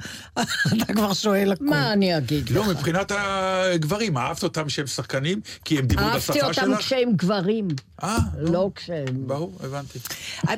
אתה 0.74 0.94
כבר 0.94 1.14
שואל 1.14 1.52
הכול. 1.52 1.68
מה 1.68 1.94
אני 1.94 2.18
אגיד 2.18 2.50
לך? 2.50 2.56
לא, 2.56 2.70
מבחינת 2.70 3.12
הגברים, 3.16 4.18
אהבת 4.18 4.44
אותם 4.44 4.70
שהם 4.70 4.88
שחקנים? 4.88 5.42
כי 5.66 5.80
הם 5.80 5.86
דיברו 5.86 6.06
בשפה 6.16 6.34
שלך? 6.34 6.44
אהבתי 6.46 6.62
אותם 6.62 6.78
כשהם 6.78 7.14
גברים, 7.16 7.68
אה, 8.04 8.18
לא 8.38 8.70
כשהם... 8.76 9.28
ברור, 9.28 9.60
הבנתי. 9.64 10.00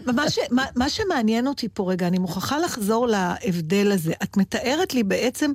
מה, 0.05 0.29
ש, 0.29 0.39
מה, 0.51 0.65
מה 0.75 0.89
שמעניין 0.89 1.47
אותי 1.47 1.67
פה 1.73 1.91
רגע, 1.91 2.07
אני 2.07 2.17
מוכרחה 2.17 2.59
לחזור 2.59 3.07
להבדל 3.07 3.91
הזה. 3.91 4.13
את 4.23 4.37
מתארת 4.37 4.93
לי 4.93 5.03
בעצם, 5.03 5.51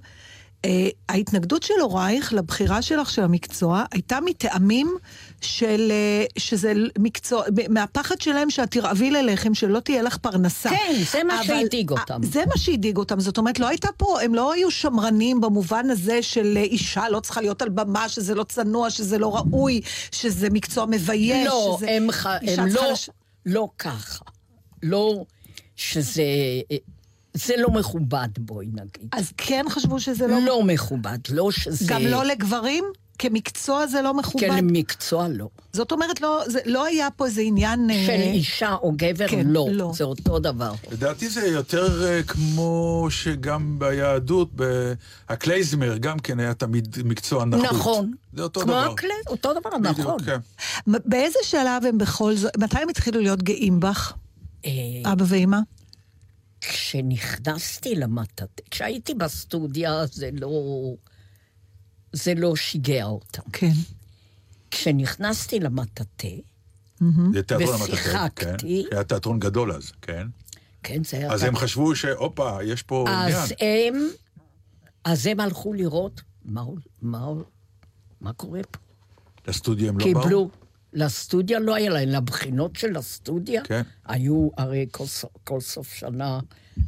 ההתנגדות 1.08 1.62
של 1.62 1.74
הורייך 1.80 2.32
לבחירה 2.32 2.82
שלך 2.82 3.10
של 3.10 3.22
המקצוע 3.22 3.84
הייתה 3.92 4.18
מטעמים 4.24 4.96
של, 5.40 5.88
אה, 5.90 6.24
שזה 6.38 6.72
מקצוע, 6.98 7.42
מהפחד 7.68 8.20
שלהם 8.20 8.50
שאת 8.50 8.70
תרעבי 8.70 9.10
ללחם, 9.10 9.54
שלא 9.54 9.80
תהיה 9.80 10.02
לך 10.02 10.16
פרנסה. 10.16 10.70
כן, 10.70 10.94
זה 11.12 11.24
מה 11.24 11.44
שהדאיג 11.44 11.92
אה, 11.92 12.00
אותם. 12.00 12.20
זה 12.22 12.42
מה 12.46 12.56
שהדאיג 12.56 12.96
אותם, 12.96 13.20
זאת 13.20 13.38
אומרת, 13.38 13.58
לא 13.58 13.68
הייתה 13.68 13.88
פה, 13.96 14.20
הם 14.22 14.34
לא 14.34 14.52
היו 14.52 14.70
שמרנים 14.70 15.40
במובן 15.40 15.90
הזה 15.90 16.22
של 16.22 16.54
אה, 16.56 16.62
אישה 16.62 17.08
לא 17.08 17.20
צריכה 17.20 17.40
להיות 17.40 17.62
על 17.62 17.68
במה, 17.68 18.08
שזה 18.08 18.34
לא 18.34 18.44
צנוע, 18.44 18.90
שזה 18.90 19.18
לא 19.18 19.36
ראוי, 19.36 19.80
שזה 20.12 20.50
מקצוע 20.50 20.86
מבייש. 20.86 21.46
לא, 21.46 21.74
שזה... 21.76 21.90
הם, 21.90 22.12
ח... 22.12 22.26
הם 22.26 22.66
לא, 22.66 22.92
לש- 22.92 23.10
לא 23.46 23.68
ככה. 23.78 24.24
לא 24.82 25.24
שזה... 25.76 26.22
זה 27.46 27.54
לא 27.58 27.70
מכובד, 27.70 28.28
בואי 28.38 28.66
נגיד. 28.66 29.08
אז 29.12 29.32
כן 29.36 29.64
חשבו 29.68 30.00
שזה 30.00 30.26
לא... 30.26 30.38
לא 30.46 30.62
מכובד, 30.62 31.18
לא 31.30 31.50
שזה... 31.50 31.84
גם 31.88 32.02
לא 32.02 32.24
לגברים? 32.24 32.84
כמקצוע 33.18 33.86
זה 33.86 34.02
לא 34.02 34.14
מכובד? 34.14 34.40
כן, 34.40 34.56
למקצוע 34.56 35.28
לא. 35.28 35.48
זאת 35.72 35.92
אומרת, 35.92 36.20
לא, 36.20 36.42
זה, 36.46 36.58
לא 36.64 36.84
היה 36.86 37.10
פה 37.10 37.26
איזה 37.26 37.40
עניין... 37.40 37.90
אה, 37.90 38.06
של 38.06 38.12
אישה 38.12 38.74
או 38.74 38.92
גבר, 38.96 39.28
כן, 39.28 39.46
לא. 39.46 39.66
לא. 39.70 39.92
זה 39.94 40.04
אותו 40.04 40.38
דבר. 40.38 40.72
לדעתי 40.92 41.28
זה 41.28 41.46
יותר 41.46 42.04
אה, 42.04 42.22
כמו 42.22 43.06
שגם 43.10 43.78
ביהדות, 43.78 44.50
הקלייזמר 45.28 45.96
גם 45.96 46.18
כן 46.18 46.40
היה 46.40 46.54
תמיד 46.54 46.96
מקצוע 47.04 47.44
נחות. 47.44 47.64
נכון. 47.64 48.12
זה 48.32 48.42
אותו 48.42 48.60
כמו 48.60 48.72
דבר. 48.72 48.92
הכלי, 48.92 49.08
אותו 49.26 49.52
דבר, 49.52 49.78
בדיוק, 49.78 49.98
נכון. 49.98 50.18
כן. 50.24 50.38
באיזה 50.86 51.38
שלב 51.42 51.84
הם 51.88 51.98
בכל 51.98 52.34
זאת... 52.34 52.56
מתי 52.56 52.78
הם 52.78 52.88
התחילו 52.88 53.20
להיות 53.20 53.42
גאים 53.42 53.80
בך, 53.80 54.12
אה, 54.64 54.70
אבא 55.12 55.24
ואימא? 55.28 55.58
כשנכנסתי 56.60 57.94
למטאטה, 57.94 58.62
כשהייתי 58.70 59.14
בסטודיה 59.14 60.06
זה 60.06 60.30
לא... 60.32 60.50
זה 62.12 62.34
לא 62.34 62.56
שיגע 62.56 63.04
אותם. 63.04 63.42
כן. 63.52 63.72
כשנכנסתי 64.70 65.60
למטאטה, 65.60 66.28
זה 67.00 67.56
ושיחקתי. 67.58 68.84
כן. 68.90 68.96
היה 68.96 69.04
תיאטרון 69.04 69.38
גדול 69.38 69.72
אז, 69.72 69.92
כן. 70.02 70.26
כן, 70.82 71.04
זה 71.04 71.16
היה... 71.16 71.32
אז 71.32 71.42
הם 71.42 71.56
חשבו 71.56 71.96
שהופה, 71.96 72.58
יש 72.64 72.82
פה 72.82 73.04
עניין. 73.08 73.38
אז 73.38 73.54
הם, 73.60 74.08
אז 75.04 75.26
הם 75.26 75.40
הלכו 75.40 75.72
לראות 75.72 76.20
מה, 76.44 76.62
מה, 77.02 77.28
מה 78.20 78.32
קורה 78.32 78.60
פה. 78.70 78.78
לסטודיו 79.48 79.88
הם 79.88 79.98
לא 79.98 80.04
באו? 80.12 80.22
קיבלו, 80.22 80.50
לסטודיה 80.92 81.58
לא 81.58 81.74
היה 81.74 81.90
להם, 81.90 82.08
לבחינות 82.08 82.76
של 82.76 82.96
הסטודיה, 82.96 83.62
כן. 83.64 83.82
היו, 84.06 84.48
הרי 84.56 84.86
כל, 84.90 85.04
כל 85.44 85.60
סוף 85.60 85.92
שנה 85.94 86.40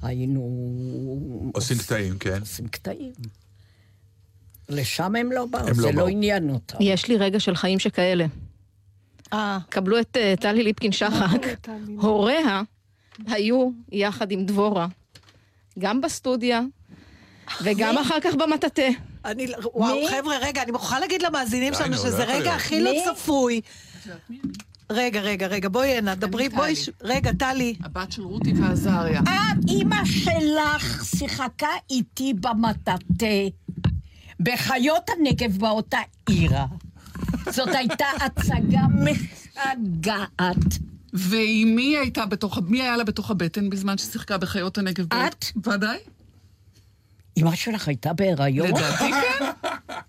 היינו... 0.03 1.51
עושים 1.55 1.79
קטעים, 1.79 2.19
כן. 2.19 2.41
עושים 2.41 2.69
קטעים. 2.69 3.13
לשם 4.69 5.17
הם 5.17 5.33
לא 5.33 5.47
באו, 5.47 5.69
הם 5.69 5.75
זה 5.75 5.93
לא 5.93 6.03
לא. 6.03 6.09
עניין 6.09 6.51
אותם. 6.51 6.79
יש 6.81 7.09
לי 7.09 7.17
רגע 7.17 7.41
של 7.41 7.55
חיים 7.55 7.79
שכאלה. 7.79 8.27
אה. 9.33 9.59
קבלו 9.69 10.01
את 10.01 10.17
אה, 10.17 10.35
טלי 10.41 10.63
ליפקין 10.63 10.93
שחק. 10.93 11.69
הוריה 11.97 12.63
היו 13.27 13.71
יחד 13.93 14.33
עם 14.33 14.47
דבורה, 14.47 14.87
גם 15.79 16.01
בסטודיה 16.01 16.61
וגם 17.63 17.99
אחר 17.99 18.21
כך 18.21 18.35
במטאטה. 18.35 18.83
אני, 19.25 19.47
וואו, 19.75 19.95
מי? 19.95 20.09
חבר'ה, 20.09 20.39
רגע, 20.39 20.63
אני 20.63 20.73
מוכרחה 20.73 21.01
להגיד 21.01 21.23
למאזינים 21.23 21.75
שלנו 21.75 21.91
נו, 21.91 21.97
שזה 21.97 22.27
לא 22.27 22.33
רגע. 22.33 22.55
הכי 22.55 22.81
לא 22.81 22.91
מי? 22.91 23.05
צפוי. 23.05 23.61
רגע, 24.91 25.21
רגע, 25.21 25.47
רגע, 25.47 25.69
בואי 25.69 25.89
הנה, 25.89 26.15
דברי, 26.15 26.49
בואי... 26.49 26.75
רגע, 27.03 27.33
טלי. 27.33 27.75
הבת 27.85 28.13
של 28.13 28.23
רותי 28.23 28.53
ועזריה. 28.53 29.21
אימא 29.69 30.05
שלך 30.05 31.05
שיחקה 31.05 31.69
איתי 31.91 32.35
במטאטה, 32.35 33.27
בחיות 34.41 35.11
הנגב 35.11 35.59
באותה 35.59 35.99
עירה. 36.27 36.67
זאת 37.51 37.69
הייתה 37.69 38.07
הצגה 38.21 38.81
משגעת. 39.05 40.79
ועם 41.13 41.75
מי 41.77 41.97
הייתה 41.97 42.27
בתוך, 42.27 42.59
מי 42.67 42.83
היה 42.83 42.97
לה 42.97 43.05
בתוך 43.05 43.31
הבטן 43.31 43.71
בזמן 43.71 43.99
ששיחקה 43.99 44.39
בחיות 44.39 44.79
הנגב? 44.79 45.15
את? 45.15 45.45
ודאי. 45.67 45.99
אמא 47.37 47.55
שלך 47.55 47.89
הייתה 47.89 48.13
בהיריון? 48.13 48.67
לדעתי 48.69 49.11
כן. 49.13 49.45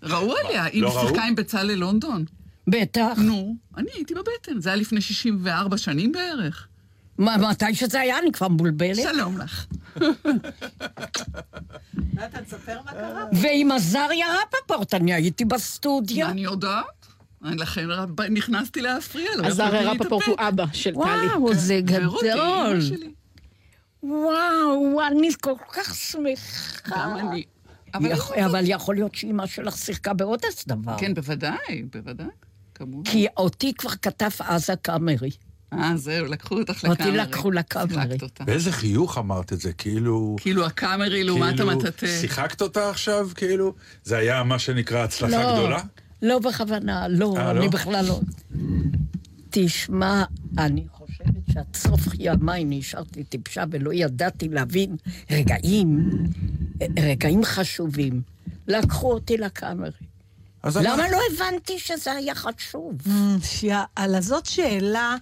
ראו 0.02 0.34
עליה. 0.36 0.64
היא 0.64 0.82
לא? 0.82 1.00
שיחקה 1.00 1.24
עם 1.24 1.34
בצלאל 1.34 1.74
לונדון. 1.74 2.24
בטח. 2.66 3.18
נו, 3.18 3.56
אני 3.76 3.88
הייתי 3.94 4.14
בבטן. 4.14 4.60
זה 4.60 4.68
היה 4.68 4.76
לפני 4.76 5.00
64 5.00 5.76
שנים 5.78 6.12
בערך. 6.12 6.68
מה, 7.18 7.36
מתי 7.36 7.74
שזה 7.74 8.00
היה? 8.00 8.18
אני 8.18 8.32
כבר 8.32 8.48
מבולבלת. 8.48 8.96
שלום 8.96 9.38
לך. 9.38 9.66
נתן, 12.14 12.44
תספר 12.44 12.78
מה 12.84 12.90
קרה. 12.92 13.24
ועם 13.32 13.72
עזריה 13.72 14.26
רפפורט, 14.42 14.94
אני 14.94 15.14
הייתי 15.14 15.44
בסטודיו. 15.44 16.26
אני 16.28 16.40
יודעת. 16.40 17.06
אני 17.44 17.56
לכן 17.56 17.86
נכנסתי 18.30 18.80
להפריע 18.80 19.28
לו. 19.36 19.44
הרי 19.64 19.84
רפפורט 19.84 20.26
הוא. 20.26 20.36
אבא 20.38 20.64
של 20.72 20.90
טלי. 20.92 21.00
וואו, 21.02 21.54
זה 21.54 21.80
ורותי, 21.88 22.26
גדול. 22.32 22.78
וואו, 24.02 25.00
אני 25.06 25.28
כל 25.40 25.54
כך 25.72 25.94
שמחה. 25.94 26.90
גם 26.90 27.16
אני. 27.16 27.44
אבל 27.94 28.10
יכול- 28.10 28.36
אבל 28.38 28.62
יכול 28.66 28.94
להיות 28.94 29.14
שאימא 29.14 29.46
שלך 29.46 29.76
שיחקה 29.76 30.12
בעוד 30.14 30.40
איזה 30.44 30.62
דבר. 30.66 30.98
כן, 30.98 31.14
בוודאי, 31.14 31.82
בוודאי. 31.92 32.26
כמובן. 32.74 33.10
כי 33.10 33.26
אותי 33.36 33.72
כבר 33.74 33.90
כתב 33.90 34.30
אז 34.40 34.70
הקאמרי. 34.70 35.30
אה, 35.72 35.96
זהו, 35.96 36.26
לקחו 36.26 36.58
אותך 36.58 36.84
אותי 36.84 37.02
לקאמרי. 37.02 37.18
לקחו 37.18 37.50
לקאמרי. 37.50 38.16
באיזה 38.40 38.72
חיוך 38.72 39.18
אמרת 39.18 39.52
את 39.52 39.60
זה, 39.60 39.72
כאילו... 39.72 40.36
כאילו 40.40 40.66
הקאמרי 40.66 41.24
לעומת 41.24 41.56
כאילו, 41.56 41.70
המטאטה. 41.70 42.06
שיחקת 42.06 42.62
אותה 42.62 42.90
עכשיו, 42.90 43.28
כאילו? 43.34 43.74
זה 44.04 44.16
היה 44.16 44.42
מה 44.42 44.58
שנקרא 44.58 45.04
הצלחה 45.04 45.42
לא, 45.42 45.54
גדולה? 45.54 45.80
לא 46.22 46.38
בכוונה, 46.38 47.08
לא, 47.08 47.34
אה, 47.36 47.50
אני 47.50 47.58
לא? 47.58 47.68
בכלל 47.68 48.04
לא. 48.04 48.20
תשמע, 49.50 50.24
אני 50.58 50.86
חושבת 50.92 51.52
שעד 51.52 51.76
סוף 51.76 52.00
ימיי 52.18 52.64
נשארתי 52.64 53.24
טיפשה 53.24 53.64
ולא 53.70 53.90
ידעתי 53.94 54.48
להבין 54.48 54.96
רגעים, 55.30 56.10
רגעים 56.98 57.44
חשובים. 57.44 58.22
לקחו 58.68 59.12
אותי 59.12 59.36
לקאמרי. 59.36 59.90
למה 60.64 61.10
לא 61.10 61.18
הבנתי 61.32 61.78
שזה 61.78 62.12
היה 62.12 62.34
חשוב? 62.34 62.94
יאללה, 63.62 64.20
זאת 64.20 64.46
שאלה 64.46 65.16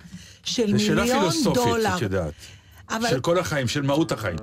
של 0.45 0.79
זו 0.79 0.85
שאלה 0.85 1.03
מיליון 1.03 1.21
פילוסופית, 1.31 1.65
דולר. 1.65 1.97
את 1.97 2.03
יודעת. 2.03 2.33
אבל 2.91 3.09
של 3.11 3.21
כל 3.21 3.39
החיים, 3.39 3.69
של 3.69 3.83
מהות 3.83 4.13
החיים. 4.13 4.37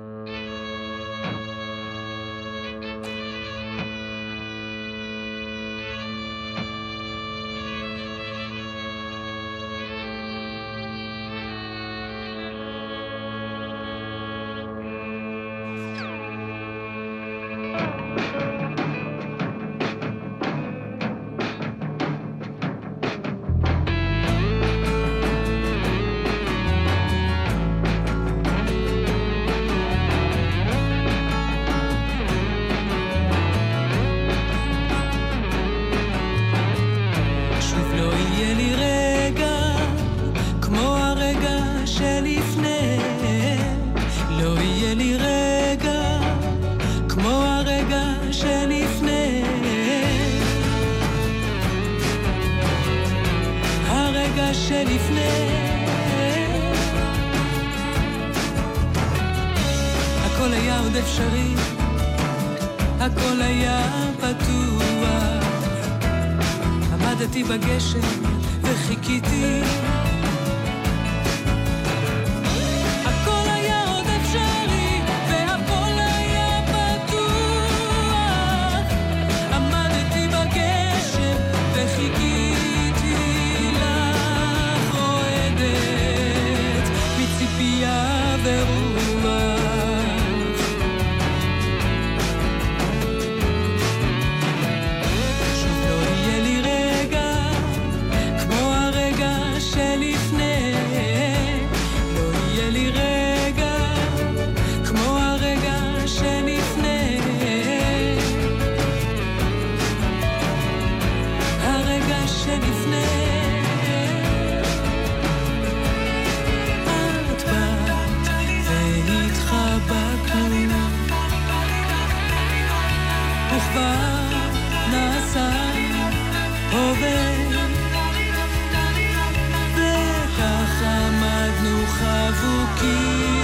vivo 132.40 132.68
que 132.76 133.37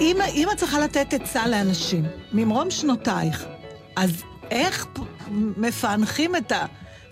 אם, 0.00 0.16
אם 0.34 0.48
את 0.52 0.56
צריכה 0.56 0.80
לתת 0.80 1.14
עצה 1.14 1.46
לאנשים, 1.48 2.04
ממרום 2.32 2.70
שנותייך, 2.70 3.44
אז 3.96 4.22
איך 4.50 4.86
מפענחים 5.56 6.36
את 6.36 6.52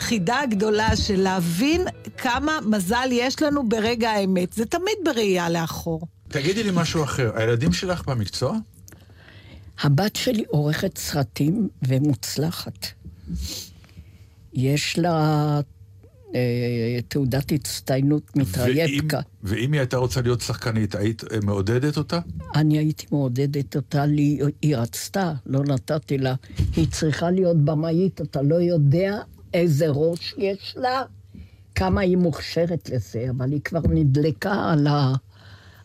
החידה 0.00 0.40
הגדולה 0.40 0.96
של 0.96 1.20
להבין 1.20 1.86
כמה 2.18 2.58
מזל 2.66 3.08
יש 3.12 3.42
לנו 3.42 3.68
ברגע 3.68 4.10
האמת? 4.10 4.52
זה 4.52 4.66
תמיד 4.66 4.94
בראייה 5.04 5.50
לאחור. 5.50 6.00
תגידי 6.28 6.62
לי 6.62 6.70
משהו 6.74 7.04
אחר, 7.04 7.30
הילדים 7.34 7.72
שלך 7.72 8.04
במקצוע? 8.06 8.56
הבת 9.80 10.16
שלי 10.16 10.44
עורכת 10.48 10.98
סרטים 10.98 11.68
ומוצלחת. 11.88 12.86
יש 14.52 14.98
לה 14.98 15.60
תעודת 17.08 17.52
הצטיינות 17.52 18.36
מטרייבקה. 18.36 19.16
ואם- 19.42 19.52
ואם 19.60 19.72
היא 19.72 19.80
הייתה 19.80 19.96
רוצה 19.96 20.20
להיות 20.22 20.40
שחקנית, 20.40 20.94
היית 20.94 21.22
אה, 21.32 21.38
מעודדת 21.42 21.96
אותה? 21.96 22.20
אני 22.54 22.78
הייתי 22.78 23.06
מעודדת 23.10 23.76
אותה, 23.76 24.06
לי, 24.06 24.38
היא 24.62 24.76
רצתה, 24.76 25.32
לא 25.46 25.64
נתתי 25.64 26.18
לה. 26.18 26.34
היא 26.76 26.86
צריכה 26.90 27.30
להיות 27.30 27.56
במאית, 27.64 28.20
אתה 28.20 28.42
לא 28.42 28.54
יודע 28.54 29.18
איזה 29.54 29.86
ראש 29.88 30.34
יש 30.38 30.74
לה, 30.76 31.02
כמה 31.74 32.00
היא 32.00 32.16
מוכשרת 32.16 32.90
לזה, 32.90 33.26
אבל 33.30 33.52
היא 33.52 33.60
כבר 33.64 33.80
נדלקה 33.90 34.70
על 34.72 34.86
ה... 34.86 35.12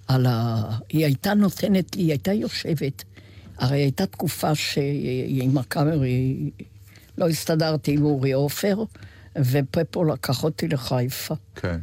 על 0.08 0.26
ה... 0.26 0.64
היא 0.90 1.06
הייתה 1.06 1.34
נותנת 1.34 1.96
לי, 1.96 2.02
היא 2.02 2.10
הייתה 2.10 2.34
יושבת. 2.34 3.04
הרי 3.58 3.78
הייתה 3.78 4.06
תקופה 4.06 4.56
שעם 4.56 5.58
הקאמרי 5.58 6.50
לא 7.18 7.30
הסתדרתי 7.30 7.92
עם 7.94 8.04
אורי 8.06 8.32
עופר, 8.32 8.84
ופפו 9.38 10.04
לקח 10.04 10.44
אותי 10.44 10.68
לחיפה. 10.68 11.36
כן. 11.56 11.80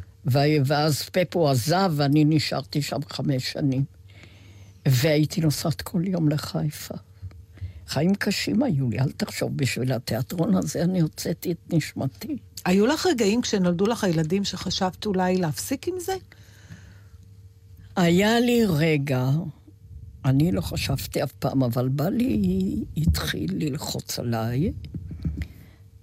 ואז 0.65 1.03
פפו 1.03 1.51
עזב 1.51 1.93
ואני 1.97 2.25
נשארתי 2.25 2.83
שם 2.83 2.99
חמש 3.09 3.53
שנים. 3.53 3.85
והייתי 4.89 5.41
נוסעת 5.41 5.83
כל 5.83 6.03
יום 6.07 6.29
לחיפה. 6.29 6.95
חיים 7.87 8.15
קשים 8.15 8.63
היו 8.63 8.91
לי, 8.91 8.99
אל 8.99 9.13
תחשוב, 9.13 9.57
בשביל 9.57 9.93
התיאטרון 9.93 10.55
הזה 10.55 10.83
אני 10.83 11.01
הוצאתי 11.01 11.53
את 11.53 11.73
נשמתי. 11.73 12.37
היו 12.65 12.87
לך 12.87 13.07
רגעים 13.07 13.43
כשנולדו 13.43 13.87
לך 13.87 14.05
הילדים 14.05 14.45
שחשבת 14.45 15.07
אולי 15.07 15.37
להפסיק 15.37 15.89
עם 15.89 15.95
זה? 16.01 16.15
היה 17.97 18.41
לי 18.41 18.63
רגע, 18.69 19.31
אני 20.25 20.53
לא 20.53 20.61
חשבתי 20.61 21.23
אף 21.23 21.33
פעם, 21.33 21.63
אבל 21.63 21.89
בא 21.89 22.09
לי, 22.09 22.85
התחיל 22.97 23.51
ללחוץ 23.55 24.19
עליי, 24.19 24.73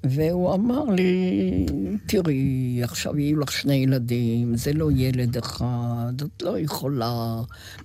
והוא 0.03 0.53
אמר 0.53 0.83
לי, 0.83 1.65
תראי, 2.05 2.79
עכשיו 2.83 3.19
יהיו 3.19 3.39
לך 3.39 3.51
שני 3.51 3.73
ילדים, 3.73 4.57
זה 4.57 4.73
לא 4.73 4.91
ילד 4.91 5.37
אחד, 5.37 6.13
את 6.21 6.41
לא 6.41 6.59
יכולה, 6.59 7.41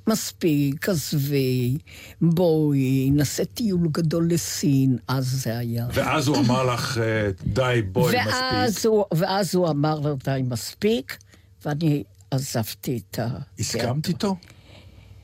מספיק, 0.07 0.89
עזבי, 0.89 1.79
בואי, 2.21 3.11
נעשה 3.11 3.45
טיול 3.45 3.89
גדול 3.93 4.29
לסין, 4.31 4.99
אז 5.09 5.27
זה 5.27 5.59
היה. 5.59 5.87
ואז 5.95 6.29
הוא 6.29 6.37
אמר 6.37 6.75
לך, 6.75 6.99
אה, 6.99 7.31
די, 7.47 7.83
בואי, 7.93 8.17
ואז 8.17 8.71
מספיק. 8.71 8.87
הוא, 8.87 9.05
ואז 9.15 9.55
הוא 9.55 9.69
אמר 9.69 10.01
לו, 10.01 10.17
די, 10.25 10.43
מספיק, 10.45 11.17
ואני 11.65 12.03
עזבתי 12.31 13.01
את 13.11 13.19
ה... 13.19 13.29
הסכמת 13.59 14.09
איתו? 14.09 14.37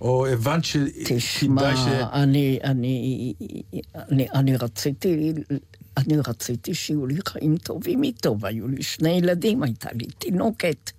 או 0.01 0.27
הבנת 0.27 0.65
שכדאי 0.65 1.05
תשמע, 1.05 1.77
ש... 1.77 1.89
אני, 2.13 2.59
אני, 2.65 3.35
אני, 3.95 4.27
אני 4.35 4.57
רציתי, 4.57 5.33
אני 5.99 6.17
רציתי 6.27 6.75
שיהיו 6.75 7.07
לי 7.07 7.19
חיים 7.29 7.57
טובים 7.57 8.03
איתו, 8.03 8.37
והיו 8.41 8.69
לי 8.69 8.83
שני 8.83 9.11
ילדים, 9.11 9.63
הייתה 9.63 9.89
לי 9.93 10.07
תינוקת. 10.19 10.91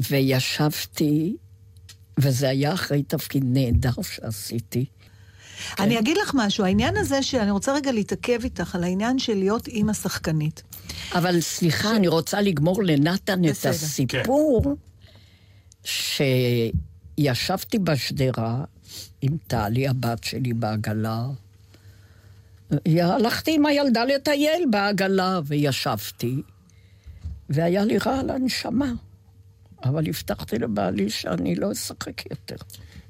וישבתי, 0.00 1.36
וזה 2.18 2.48
היה 2.48 2.74
אחרי 2.74 3.02
תפקיד 3.02 3.44
נהדר 3.46 4.02
שעשיתי. 4.02 4.84
אני 5.78 5.98
אגיד 5.98 6.16
לך 6.16 6.32
משהו, 6.34 6.64
העניין 6.64 6.96
הזה 6.96 7.22
שאני 7.22 7.50
רוצה 7.50 7.74
רגע 7.74 7.92
להתעכב 7.92 8.38
איתך 8.44 8.74
על 8.74 8.84
העניין 8.84 9.18
של 9.18 9.34
להיות 9.34 9.68
אימא 9.68 9.92
שחקנית. 9.92 10.62
אבל 11.12 11.40
סליחה, 11.40 11.96
אני 11.96 12.08
רוצה 12.08 12.40
לגמור 12.40 12.82
לנתן 12.82 13.44
את 13.44 13.50
בסדר. 13.50 13.70
הסיפור, 13.70 14.76
שישבתי 17.18 17.78
בשדרה 17.78 18.64
עם 19.22 19.36
טלי, 19.46 19.88
הבת 19.88 20.24
שלי, 20.24 20.52
בעגלה. 20.52 21.26
הלכתי 23.02 23.54
עם 23.54 23.66
הילדה 23.66 24.04
לטייל 24.04 24.64
בעגלה, 24.70 25.40
וישבתי, 25.44 26.42
והיה 27.50 27.84
לי 27.84 27.98
רע 27.98 28.20
על 28.20 28.30
הנשמה. 28.30 28.92
אבל 29.84 30.08
הבטחתי 30.08 30.58
לבעלי 30.58 31.10
שאני 31.10 31.54
לא 31.54 31.72
אשחק 31.72 32.30
יותר. 32.30 32.56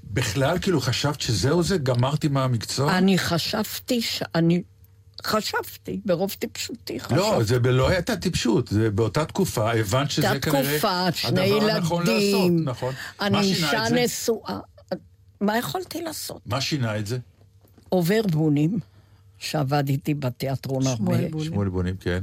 בכלל, 0.05 0.59
כאילו, 0.59 0.81
חשבת 0.81 1.21
שזהו 1.21 1.63
זה? 1.63 1.79
גמרתי 1.79 2.29
מהמקצוע? 2.29 2.99
אני 2.99 3.19
חשבתי 3.19 4.03
שאני... 4.03 4.63
חשבתי, 5.25 6.01
ברוב 6.05 6.37
טיפשותי 6.39 7.01
חשבתי. 7.01 7.15
לא, 7.15 7.43
זה 7.43 7.59
ב- 7.59 7.67
לא 7.67 7.89
הייתה 7.89 8.17
טיפשות, 8.17 8.69
זה 8.69 8.91
באותה 8.91 9.25
תקופה, 9.25 9.73
הבנת 9.73 10.11
שזה 10.11 10.31
הייתה 10.31 10.51
כנראה 10.51 10.79
תקופה, 10.79 11.13
שני 11.13 11.53
הדבר 11.53 11.71
הנכון 11.71 12.01
לעשות, 12.07 12.19
ילדים, 12.21 12.65
נכון. 12.65 12.95
אני 13.21 13.41
אישה? 13.41 13.83
נשואה. 13.91 14.59
מה 15.41 15.59
יכולתי 15.59 16.03
לעשות? 16.03 16.41
מה 16.47 16.61
שינה 16.61 16.99
את 16.99 17.07
זה? 17.07 17.19
עובר 17.89 18.21
בונים, 18.31 18.79
שעבד 19.39 19.89
איתי 19.89 20.15
בתיאטרון 20.15 20.87
הרבה, 20.87 20.97
שמואל 20.97 21.29
בול. 21.29 21.45
שמואל 21.45 21.69
בונים, 21.69 21.97
כן. 21.97 22.23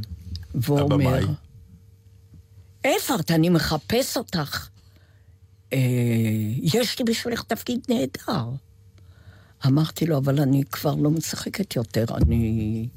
ואומר. 0.55 1.19
איפה 2.83 3.15
את? 3.15 3.31
אני 3.31 3.49
מחפש 3.49 4.17
אותך. 4.17 4.69
אה, 5.73 5.77
יש 6.61 6.99
לי 6.99 7.05
בשבילך 7.05 7.43
תפקיד 7.43 7.79
נהדר. 7.89 8.49
אמרתי 9.65 10.05
לו, 10.05 10.17
אבל 10.17 10.39
אני 10.39 10.63
כבר 10.71 10.95
לא 10.95 11.11
משחקת 11.11 11.75
יותר, 11.75 12.05
אני... 12.17 12.87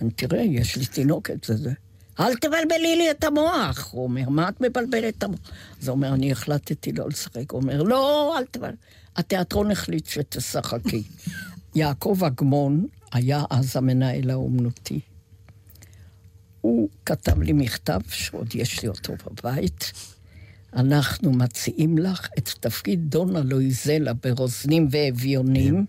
אני 0.00 0.10
תראה, 0.10 0.40
יש 0.40 0.76
לי 0.76 0.86
תינוקת, 0.86 1.44
זה 1.44 1.56
זה. 1.56 1.72
אל 2.20 2.34
תבלבלי 2.36 2.96
לי 2.96 3.10
את 3.10 3.24
המוח. 3.24 3.88
הוא 3.92 4.04
אומר, 4.04 4.28
מה 4.28 4.48
את 4.48 4.60
מבלבלת 4.60 5.14
את 5.18 5.22
המוח? 5.22 5.38
אז 5.82 5.88
הוא 5.88 5.94
אומר, 5.94 6.14
אני 6.14 6.32
החלטתי 6.32 6.92
לא 6.92 7.08
לשחק. 7.08 7.52
הוא 7.52 7.60
אומר, 7.60 7.82
לא, 7.82 8.34
אל 8.38 8.44
תבלבל. 8.50 8.74
התיאטרון 9.16 9.70
החליט 9.70 10.06
שתשחקי. 10.06 11.02
יעקב 11.74 12.18
אגמון 12.26 12.86
היה 13.12 13.44
אז 13.50 13.76
המנהל 13.76 14.30
האומנותי. 14.30 15.00
הוא 16.60 16.88
כתב 17.06 17.42
לי 17.42 17.52
מכתב, 17.52 18.00
שעוד 18.08 18.54
יש 18.54 18.82
לי 18.82 18.88
אותו 18.88 19.12
בבית. 19.26 19.92
אנחנו 20.72 21.32
מציעים 21.32 21.98
לך 21.98 22.28
את 22.38 22.48
תפקיד 22.60 23.00
דונה 23.10 23.40
לואיזלה 23.40 24.12
ברוזנים 24.12 24.88
ואביונים, 24.90 25.86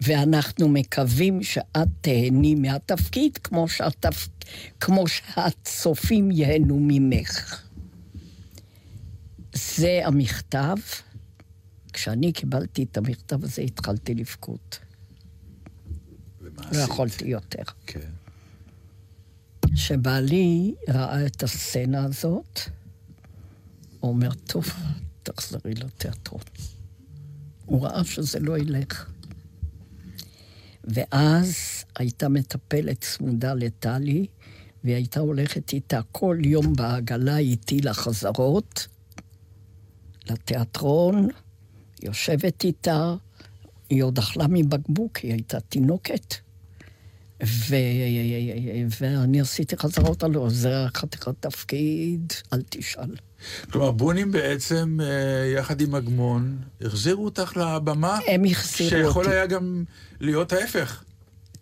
ואנחנו 0.00 0.68
מקווים 0.68 1.42
שאת 1.42 1.88
תהני 2.00 2.54
מהתפקיד 2.54 3.38
כמו, 3.38 3.68
שהתפ... 3.68 4.28
כמו 4.80 5.08
שהצופים 5.08 6.30
ייהנו 6.30 6.78
ממך. 6.80 7.62
זה 9.52 10.00
המכתב. 10.04 10.76
כשאני 11.92 12.32
קיבלתי 12.32 12.82
את 12.82 12.96
המכתב 12.96 13.44
הזה, 13.44 13.62
התחלתי 13.62 14.14
לבכות. 14.14 14.78
לא? 16.72 16.78
יכולתי 16.78 17.24
יותר. 17.24 17.62
כן. 17.86 18.10
שבעלי 19.74 20.74
ראה 20.88 21.26
את 21.26 21.42
הסצנה 21.42 22.04
הזאת, 22.04 22.60
הוא 24.00 24.10
אומר, 24.10 24.34
טוב, 24.34 24.64
תחזרי 25.22 25.74
לתיאטרון. 25.74 26.42
הוא 27.66 27.84
ראה 27.84 28.04
שזה 28.04 28.40
לא 28.40 28.58
ילך. 28.58 29.10
ואז 30.84 31.54
הייתה 31.98 32.28
מטפלת 32.28 33.00
צמודה 33.00 33.54
לטלי, 33.54 34.26
והיא 34.84 34.94
הייתה 34.94 35.20
הולכת 35.20 35.72
איתה 35.72 36.00
כל 36.12 36.38
יום 36.44 36.72
בעגלה 36.76 37.38
איתי 37.38 37.80
לחזרות, 37.80 38.86
לתיאטרון, 40.30 41.28
יושבת 42.02 42.64
איתה, 42.64 43.14
היא 43.90 44.02
עוד 44.02 44.18
אכלה 44.18 44.46
מבקבוק, 44.48 45.16
היא 45.16 45.32
הייתה 45.32 45.60
תינוקת. 45.60 46.34
ו... 47.44 47.76
ואני 49.00 49.40
עשיתי 49.40 49.76
חזרות 49.76 50.22
על 50.22 50.32
זה 50.48 50.70
חתיכת 50.94 51.34
תפקיד, 51.40 52.32
אל 52.52 52.62
תשאל. 52.68 53.14
כלומר, 53.70 53.90
בונים 53.90 54.32
בעצם, 54.32 54.98
אה, 55.02 55.52
יחד 55.58 55.80
עם 55.80 55.94
אגמון, 55.94 56.56
החזירו 56.80 57.24
אותך 57.24 57.56
לבמה, 57.56 58.18
הם 58.26 58.44
החזירו 58.44 58.90
שיכול 58.90 59.24
אותי. 59.24 59.34
היה 59.34 59.46
גם 59.46 59.84
להיות 60.20 60.52
ההפך. 60.52 61.02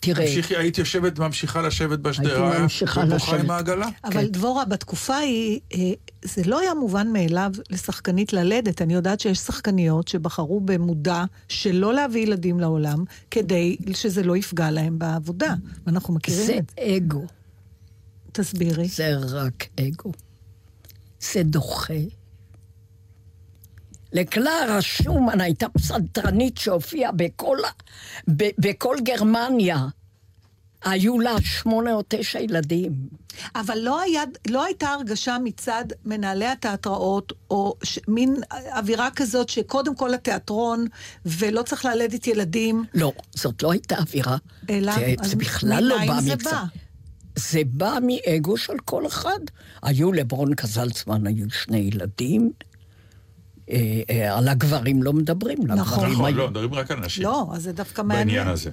תראה, 0.01 0.27
תמשיכי, 0.27 0.57
היית 0.57 0.79
יושבת, 0.79 1.18
ממשיכה 1.18 1.62
לשבת 1.62 1.99
בשדרה, 1.99 2.59
ממשיכה 2.59 3.01
ובוכה 3.01 3.14
לשבת. 3.16 3.41
עם 3.41 3.51
העגלה. 3.51 3.89
אבל 4.05 4.12
כן. 4.12 4.27
דבורה, 4.27 4.64
בתקופה 4.64 5.14
ההיא, 5.14 5.61
אה, 5.74 5.79
זה 6.27 6.43
לא 6.45 6.61
היה 6.61 6.74
מובן 6.74 7.12
מאליו 7.12 7.51
לשחקנית 7.70 8.33
ללדת. 8.33 8.83
אני 8.83 8.95
יודעת 8.95 9.20
שיש 9.20 9.39
שחקניות 9.39 10.09
שבחרו 10.09 10.61
במודע 10.61 11.24
שלא 11.49 11.95
להביא 11.95 12.22
ילדים 12.22 12.61
לעולם, 12.61 13.05
כדי 13.31 13.77
שזה 13.95 14.22
לא 14.22 14.37
יפגע 14.37 14.70
להם 14.70 14.99
בעבודה. 14.99 15.55
ואנחנו 15.87 16.14
מכירים 16.14 16.47
זה 16.47 16.59
את 16.59 16.70
זה. 16.77 16.97
אגו, 16.97 17.24
תסבירי. 18.33 18.89
זה 18.89 19.16
רק 19.16 19.66
אגו. 19.81 20.12
זה 21.20 21.43
דוחה. 21.43 21.95
לקלרה 24.12 24.83
שומן 24.83 25.41
הייתה 25.41 25.68
פסנתרנית 25.68 26.59
שהופיעה 26.59 27.12
בכל, 27.12 27.59
ב- 28.37 28.51
בכל 28.59 28.97
גרמניה. 29.03 29.87
היו 30.85 31.20
לה 31.20 31.35
שמונה 31.41 31.93
או 31.95 32.03
תשע 32.09 32.41
ילדים. 32.41 32.93
אבל 33.55 33.78
לא, 33.78 34.01
היה, 34.01 34.22
לא 34.49 34.64
הייתה 34.64 34.89
הרגשה 34.89 35.37
מצד 35.45 35.84
מנהלי 36.05 36.47
התיאטראות, 36.47 37.32
או 37.51 37.74
ש, 37.82 37.99
מין 38.09 38.37
אווירה 38.76 39.09
כזאת 39.16 39.49
שקודם 39.49 39.95
כל 39.97 40.14
התיאטרון, 40.14 40.87
ולא 41.26 41.62
צריך 41.62 41.84
ללדת 41.84 42.26
ילדים, 42.26 42.84
לא, 42.95 43.12
זאת 43.34 43.62
לא 43.62 43.72
הייתה 43.72 43.97
אווירה. 43.99 44.37
אלא... 44.70 44.93
זה, 44.95 45.14
אז 45.20 45.30
זה 45.30 45.37
בכלל 45.37 45.84
לא 45.84 45.97
בא 46.07 46.20
זה 46.20 46.34
מקצת. 46.34 46.53
בא? 46.53 46.62
זה 47.37 47.61
בא 47.66 47.99
מאגו 48.07 48.57
של 48.57 48.72
כל 48.84 49.07
אחד. 49.07 49.39
היו 49.82 50.12
לברון 50.12 50.55
קזלצמן, 50.55 51.26
היו 51.26 51.47
שני 51.51 51.78
ילדים. 51.78 52.51
אה, 53.70 53.76
אה, 54.11 54.39
על 54.39 54.49
הגברים 54.49 55.03
לא 55.03 55.12
מדברים. 55.12 55.59
נכון. 55.66 56.11
נכון, 56.11 56.24
היו- 56.26 56.37
לא, 56.37 56.51
מדברים 56.51 56.74
רק 56.74 56.91
על 56.91 57.01
נשים. 57.01 57.24
לא, 57.24 57.47
אז 57.55 57.62
זה 57.62 57.72
דווקא 57.72 58.03
מעניין. 58.03 58.26
בעניין 58.26 58.49
הזה. 58.49 58.70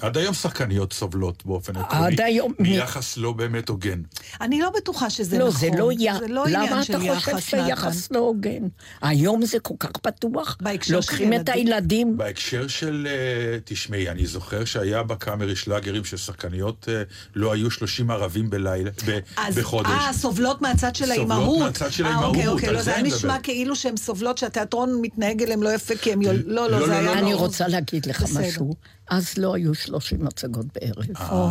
עד 0.00 0.16
היום 0.16 0.34
שחקניות 0.34 0.92
סובלות 0.92 1.46
באופן 1.46 1.76
עקרוני. 1.76 2.16
היום- 2.22 2.52
מיחס 2.58 3.16
לא 3.16 3.32
באמת 3.32 3.68
הוגן. 3.68 4.02
אני 4.40 4.60
לא 4.60 4.70
בטוחה 4.76 5.10
שזה 5.10 5.38
לא, 5.38 5.48
נכון. 5.48 5.60
זה 5.60 5.68
לא, 5.78 5.92
י... 5.92 6.06
זה 6.18 6.28
לא 6.28 6.44
עניין 6.46 6.72
למה 6.72 6.84
של 6.84 6.92
אתה 6.96 7.14
חושב 7.14 7.30
יחס, 7.32 7.44
שיחס 7.44 8.08
לא 8.10 8.18
הוגן? 8.18 8.62
היום 9.02 9.44
זה 9.46 9.58
כל 9.58 9.74
כך 9.80 9.90
פתוח. 9.90 10.56
בהקשר 10.60 11.00
של 11.00 11.12
לוקחים 11.12 11.32
את 11.32 11.48
ילדים. 11.48 11.54
הילדים. 11.68 12.16
בהקשר 12.16 12.68
של, 12.68 13.08
אה, 13.10 13.58
תשמעי, 13.64 14.08
אני 14.08 14.26
זוכר 14.26 14.64
שהיה 14.64 15.02
בקאמרי 15.02 15.56
שלאגרים 15.56 16.04
ששחקניות 16.04 16.88
אה, 16.88 17.02
לא 17.34 17.52
היו 17.52 17.70
30 17.70 18.10
ערבים 18.10 18.50
בלילה, 18.50 18.90
ב- 19.06 19.18
אז, 19.36 19.58
בחודש. 19.58 19.90
אה, 19.90 20.12
סובלות 20.12 20.62
מהצד 20.62 20.94
של 20.94 21.04
סובלות 21.06 21.30
האימהות. 21.30 21.58
מהצד 21.62 21.92
של 21.92 22.04
אה, 22.06 22.10
האימהות, 22.10 22.28
אוקיי, 22.36 22.48
אוקיי, 22.48 22.68
על 22.68 22.74
לא, 22.74 22.82
זה 22.82 22.94
היה 22.94 23.02
נשמע. 23.02 23.38
כאילו 23.38 23.76
שהן 23.76 23.96
סובלות 23.96 24.38
שהתיאטרון 24.38 24.98
מתנהג 25.02 25.42
אליהם 25.42 25.62
לא 25.62 25.74
יפה, 25.74 25.96
כי 25.96 26.12
הם... 26.12 26.22
יול... 26.22 26.42
לא, 26.46 26.70
לא, 26.70 26.78
לא, 26.80 26.86
זה 26.86 26.92
לא, 26.92 26.98
היה... 26.98 27.02
לא, 27.02 27.18
אני. 27.18 27.34
רוצה 27.34 27.68
להגיד 27.68 28.06
לך. 28.06 28.22
משהו. 28.22 28.74
אז 29.10 29.38
לא 29.38 29.54
היו 29.54 29.74
30 29.74 30.26
הצגות 30.26 30.66
בערב. 30.74 31.30
או. 31.30 31.48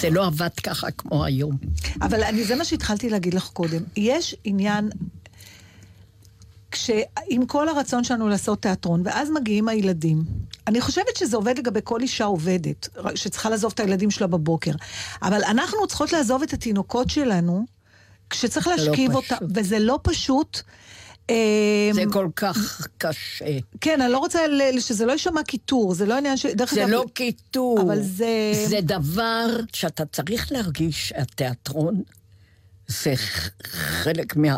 זה 0.00 0.10
לא 0.10 0.26
עבד 0.26 0.50
ככה 0.62 0.90
כמו 0.90 1.24
היום. 1.24 1.56
אבל 2.02 2.22
אני, 2.22 2.44
זה 2.44 2.54
מה 2.54 2.64
שהתחלתי 2.64 3.10
להגיד 3.10 3.34
לך 3.34 3.48
קודם. 3.48 3.82
יש 3.96 4.36
עניין, 4.44 4.90
כש, 6.70 6.90
עם 7.28 7.46
כל 7.46 7.68
הרצון 7.68 8.04
שלנו 8.04 8.28
לעשות 8.28 8.62
תיאטרון, 8.62 9.02
ואז 9.04 9.30
מגיעים 9.30 9.68
הילדים. 9.68 10.24
אני 10.66 10.80
חושבת 10.80 11.16
שזה 11.16 11.36
עובד 11.36 11.58
לגבי 11.58 11.80
כל 11.84 12.00
אישה 12.00 12.24
עובדת, 12.24 12.88
שצריכה 13.14 13.50
לעזוב 13.50 13.72
את 13.74 13.80
הילדים 13.80 14.10
שלה 14.10 14.26
בבוקר. 14.26 14.72
אבל 15.22 15.44
אנחנו 15.44 15.86
צריכות 15.86 16.12
לעזוב 16.12 16.42
את 16.42 16.52
התינוקות 16.52 17.10
שלנו, 17.10 17.64
כשצריך 18.30 18.66
לא 18.66 18.74
להשכיב 18.76 19.14
אותם, 19.14 19.36
פשוט. 19.36 19.50
וזה 19.54 19.78
לא 19.78 19.98
פשוט. 20.02 20.62
אה, 21.30 21.90
זה 21.92 22.02
כל 22.12 22.28
כך 22.36 22.86
קשה. 22.98 23.44
כן, 23.80 24.00
אני 24.00 24.12
לא 24.12 24.18
רוצה 24.18 24.40
שזה 24.78 25.06
לא 25.06 25.12
יישמע 25.12 25.42
קיטור, 25.42 25.94
זה 25.94 26.06
לא 26.06 26.14
עניין 26.16 26.36
ש... 26.36 26.46
דרך 26.46 26.74
זה 26.74 26.82
אגב, 26.82 26.90
לא 26.90 27.04
קיטור. 27.14 27.80
אבל 27.82 28.02
זה- 28.02 28.64
זה 28.68 28.78
דבר 28.82 29.46
שאתה 29.72 30.04
צריך 30.06 30.52
להרגיש 30.52 31.08
שהתיאטרון 31.08 32.02
זה 32.88 33.14
חלק 33.62 34.36
מה... 34.36 34.56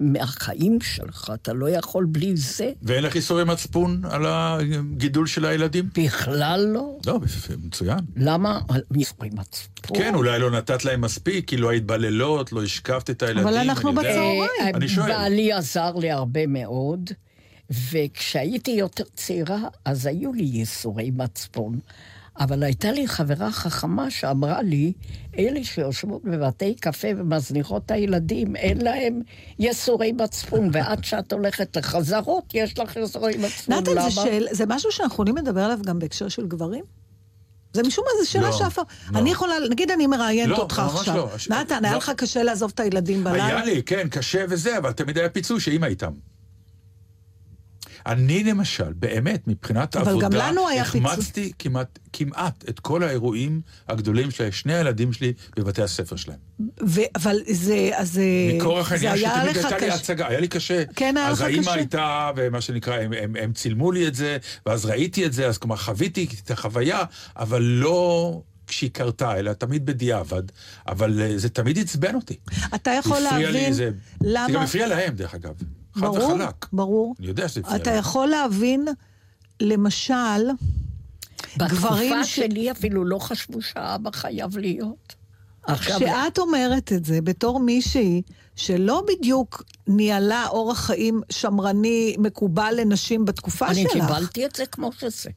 מהחיים 0.00 0.80
שלך, 0.80 1.32
אתה 1.34 1.52
לא 1.52 1.70
יכול 1.70 2.06
בלי 2.08 2.36
זה. 2.36 2.72
ואין 2.82 3.04
לך 3.04 3.16
איסורי 3.16 3.44
מצפון 3.44 4.02
על 4.10 4.26
הגידול 4.26 5.26
של 5.26 5.44
הילדים? 5.44 5.88
בכלל 5.98 6.66
לא. 6.72 6.98
לא, 7.06 7.20
מצוין. 7.64 7.98
למה? 8.16 8.60
מספרים 8.90 9.32
מצפון. 9.34 9.96
כן, 9.98 10.14
אולי 10.14 10.38
לא 10.38 10.50
נתת 10.50 10.84
להם 10.84 11.00
מספיק, 11.00 11.48
כי 11.48 11.56
לא 11.56 11.68
היית 11.68 11.84
בלילות, 11.84 12.52
לא 12.52 12.62
השקפת 12.62 13.10
את 13.10 13.22
הילדים. 13.22 13.48
אבל 13.48 13.56
אנחנו 13.56 13.90
אני 13.90 13.98
יודע. 13.98 14.10
בצהריים. 14.10 14.74
אני 14.74 14.88
שואל. 14.88 15.08
בעלי 15.08 15.52
עזר 15.52 15.96
לי 15.96 16.10
הרבה 16.10 16.46
מאוד, 16.46 17.10
וכשהייתי 17.70 18.70
יותר 18.70 19.04
צעירה, 19.14 19.58
אז 19.84 20.06
היו 20.06 20.32
לי 20.32 20.44
ייסורי 20.44 21.10
מצפון. 21.10 21.78
אבל 22.38 22.62
הייתה 22.62 22.92
לי 22.92 23.08
חברה 23.08 23.52
חכמה 23.52 24.10
שאמרה 24.10 24.62
לי, 24.62 24.92
אלה 25.38 25.64
שיושבות 25.64 26.24
בבתי 26.24 26.74
קפה 26.74 27.08
ומזניחות 27.16 27.82
את 27.86 27.90
הילדים, 27.90 28.56
אין 28.56 28.80
להם 28.80 29.20
ייסורי 29.58 30.12
מצפון, 30.12 30.68
ועד 30.72 31.04
שאת 31.04 31.32
הולכת 31.32 31.76
לחזרות, 31.76 32.44
יש 32.54 32.78
לך 32.78 32.96
ייסורי 32.96 33.36
מצפון. 33.38 33.74
נתן, 33.74 33.90
למה? 33.90 34.02
זה, 34.02 34.10
שאל, 34.10 34.46
זה 34.50 34.64
משהו 34.68 34.92
שאנחנו 34.92 35.14
יכולים 35.14 35.36
לדבר 35.36 35.60
עליו 35.60 35.78
גם 35.86 35.98
בהקשר 35.98 36.28
של 36.28 36.46
גברים? 36.46 36.84
זה 37.72 37.82
משום 37.82 38.04
מה, 38.04 38.24
זו 38.24 38.30
שאלה 38.30 38.46
לא, 38.48 38.52
שאף... 38.52 38.78
לא. 38.78 38.84
אני 39.18 39.30
יכולה, 39.30 39.54
נגיד 39.70 39.90
אני 39.90 40.06
מראיינת 40.06 40.50
לא, 40.50 40.56
אותך 40.56 40.78
ממש 40.78 40.98
עכשיו. 40.98 41.16
לא. 41.16 41.30
הש- 41.34 41.48
נתן, 41.48 41.84
היה 41.84 41.92
לא. 41.92 41.98
לך 41.98 42.12
קשה 42.16 42.42
לעזוב 42.42 42.70
את 42.74 42.80
הילדים 42.80 43.24
בלילה? 43.24 43.46
היה 43.46 43.64
לי, 43.64 43.82
כן, 43.82 44.08
קשה 44.08 44.44
וזה, 44.48 44.78
אבל 44.78 44.92
תמיד 44.92 45.18
היה 45.18 45.28
פיצוי 45.28 45.60
שאימא 45.60 45.86
איתם. 45.86 46.12
אני 48.06 48.44
למשל, 48.44 48.92
באמת, 48.92 49.48
מבחינת 49.48 49.96
אבל 49.96 50.10
עבודה, 50.10 50.28
גם 50.28 50.32
לנו 50.32 50.68
היה. 50.68 50.82
החמצתי 50.82 51.52
כמעט, 51.58 51.98
כמעט 52.12 52.64
את 52.68 52.80
כל 52.80 53.02
האירועים 53.02 53.60
הגדולים 53.88 54.30
של 54.30 54.50
שני 54.50 54.74
הילדים 54.74 55.12
שלי 55.12 55.32
בבתי 55.56 55.82
הספר 55.82 56.16
שלהם. 56.16 56.38
ו- 56.88 57.00
אבל 57.16 57.36
זה, 57.50 57.90
אז 57.96 58.12
זה... 58.12 58.22
מכורח 58.56 58.96
זה 58.96 59.10
העניין 59.10 59.30
שתמיד 59.30 59.56
הייתה 59.56 59.76
לי 59.78 59.86
קשה. 59.86 59.94
הצגה, 59.94 60.28
היה 60.28 60.40
לי 60.40 60.48
קשה. 60.48 60.82
כן, 60.96 61.14
היה 61.16 61.26
לך 61.26 61.32
אז 61.32 61.40
האימא 61.40 61.62
קשה. 61.62 61.72
הייתה, 61.74 62.30
ומה 62.36 62.60
שנקרא, 62.60 62.94
הם, 62.94 63.12
הם, 63.12 63.36
הם 63.40 63.52
צילמו 63.52 63.92
לי 63.92 64.06
את 64.08 64.14
זה, 64.14 64.36
ואז 64.66 64.84
ראיתי 64.86 65.26
את 65.26 65.32
זה, 65.32 65.46
אז 65.46 65.58
כלומר 65.58 65.76
חוויתי 65.76 66.26
את 66.44 66.50
החוויה, 66.50 67.02
אבל 67.36 67.62
לא 67.62 68.40
כשהיא 68.66 68.90
קרתה, 68.90 69.38
אלא 69.38 69.52
תמיד 69.52 69.86
בדיעבד, 69.86 70.42
אבל 70.88 71.22
אה, 71.22 71.38
זה 71.38 71.48
תמיד 71.48 71.78
עצבן 71.78 72.14
אותי. 72.14 72.36
אתה 72.74 72.90
יכול 72.90 73.26
הפריע 73.26 73.50
לי 73.50 73.52
להבין 73.60 73.72
זה- 73.72 73.90
למה... 74.20 74.46
זה 74.46 74.52
גם 74.52 74.62
הפריע 74.62 74.86
להם, 74.86 75.14
דרך 75.14 75.34
אגב. 75.34 75.54
חד 75.94 76.00
ברור, 76.00 76.32
וחלק. 76.34 76.66
ברור. 76.72 77.14
אני 77.18 77.26
יודע 77.26 77.48
שזה 77.48 77.60
הפריע 77.60 77.76
אתה. 77.76 77.90
יכול 77.90 78.28
להבין, 78.28 78.88
למשל, 79.60 80.14
גברים 81.58 82.10
בתקופה 82.10 82.24
ש- 82.24 82.36
שלי 82.36 82.70
אפילו 82.70 83.04
לא 83.04 83.18
חשבו 83.18 83.62
שהאבא 83.62 84.10
חייב 84.10 84.58
להיות. 84.58 85.14
עכשיו, 85.66 85.96
כשאת 86.00 86.38
אומרת 86.38 86.92
את 86.92 87.04
זה 87.04 87.20
בתור 87.20 87.60
מישהי 87.60 88.22
שלא 88.56 89.04
בדיוק 89.08 89.62
ניהלה 89.86 90.46
אורח 90.48 90.78
חיים 90.86 91.20
שמרני 91.30 92.16
מקובל 92.18 92.74
לנשים 92.80 93.24
בתקופה 93.24 93.66
אני 93.68 93.82
שלך. 93.82 93.92
קיבלתי 93.92 94.46
את 94.46 94.56
זה 94.56 94.66
כמו 94.66 94.90
שזה. 94.92 95.30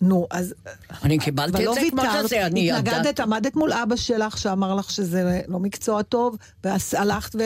נו, 0.00 0.26
אז... 0.30 0.54
אני 1.02 1.18
קיבלתי 1.18 1.58
את 1.58 1.66
לא 1.66 1.74
זה 1.74 1.80
כמו 1.90 2.02
שזה, 2.22 2.46
אני 2.46 2.72
התנגדת, 2.72 2.96
ידעתי. 2.96 3.22
עמדת 3.22 3.56
מול 3.56 3.72
אבא 3.72 3.96
שלך 3.96 4.38
שאמר 4.38 4.74
לך 4.74 4.90
שזה 4.90 5.40
לא 5.48 5.58
מקצוע 5.58 6.02
טוב, 6.02 6.36
והלכת 6.64 7.36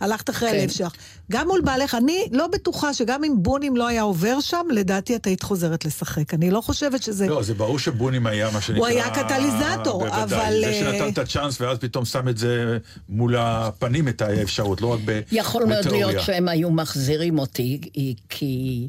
והלכת 0.00 0.30
אחרי 0.30 0.50
כן. 0.50 0.58
הלב 0.58 0.70
שלך. 0.70 0.92
גם 1.30 1.48
מול 1.48 1.60
בעלך, 1.60 1.94
אני 1.94 2.28
לא 2.32 2.46
בטוחה 2.46 2.94
שגם 2.94 3.24
אם 3.24 3.34
בונים 3.36 3.76
לא 3.76 3.86
היה 3.86 4.02
עובר 4.02 4.40
שם, 4.40 4.66
לדעתי 4.70 5.16
את 5.16 5.26
היית 5.26 5.42
חוזרת 5.42 5.84
לשחק. 5.84 6.34
אני 6.34 6.50
לא 6.50 6.60
חושבת 6.60 7.02
שזה... 7.02 7.26
לא, 7.26 7.42
זה 7.42 7.54
ברור 7.54 7.78
שבונים 7.78 8.26
היה 8.26 8.50
מה 8.50 8.60
שנקרא... 8.60 8.86
היה 8.86 9.10
קטליזטור, 9.10 9.98
בוודאי. 9.98 10.22
אבל, 10.22 10.60
זה 10.60 10.66
אה, 10.66 10.74
שנתן 10.74 11.08
את 11.08 11.18
הצ'אנס 11.18 11.60
ואז 11.60 11.78
פתאום 11.78 12.04
שם 12.04 12.28
את 12.28 12.38
זה 12.38 12.78
מול 13.08 13.36
הפנים, 13.36 14.08
את 14.08 14.22
האפשרות, 14.22 14.80
לא 14.80 14.86
רק 14.86 15.00
בתיאוריה. 15.00 15.24
יכול 15.30 15.64
מאוד 15.64 15.86
להיות 15.86 16.22
שהם 16.22 16.48
היו 16.48 16.70
מחזירים 16.70 17.38
אותי, 17.38 17.80
כי 18.28 18.88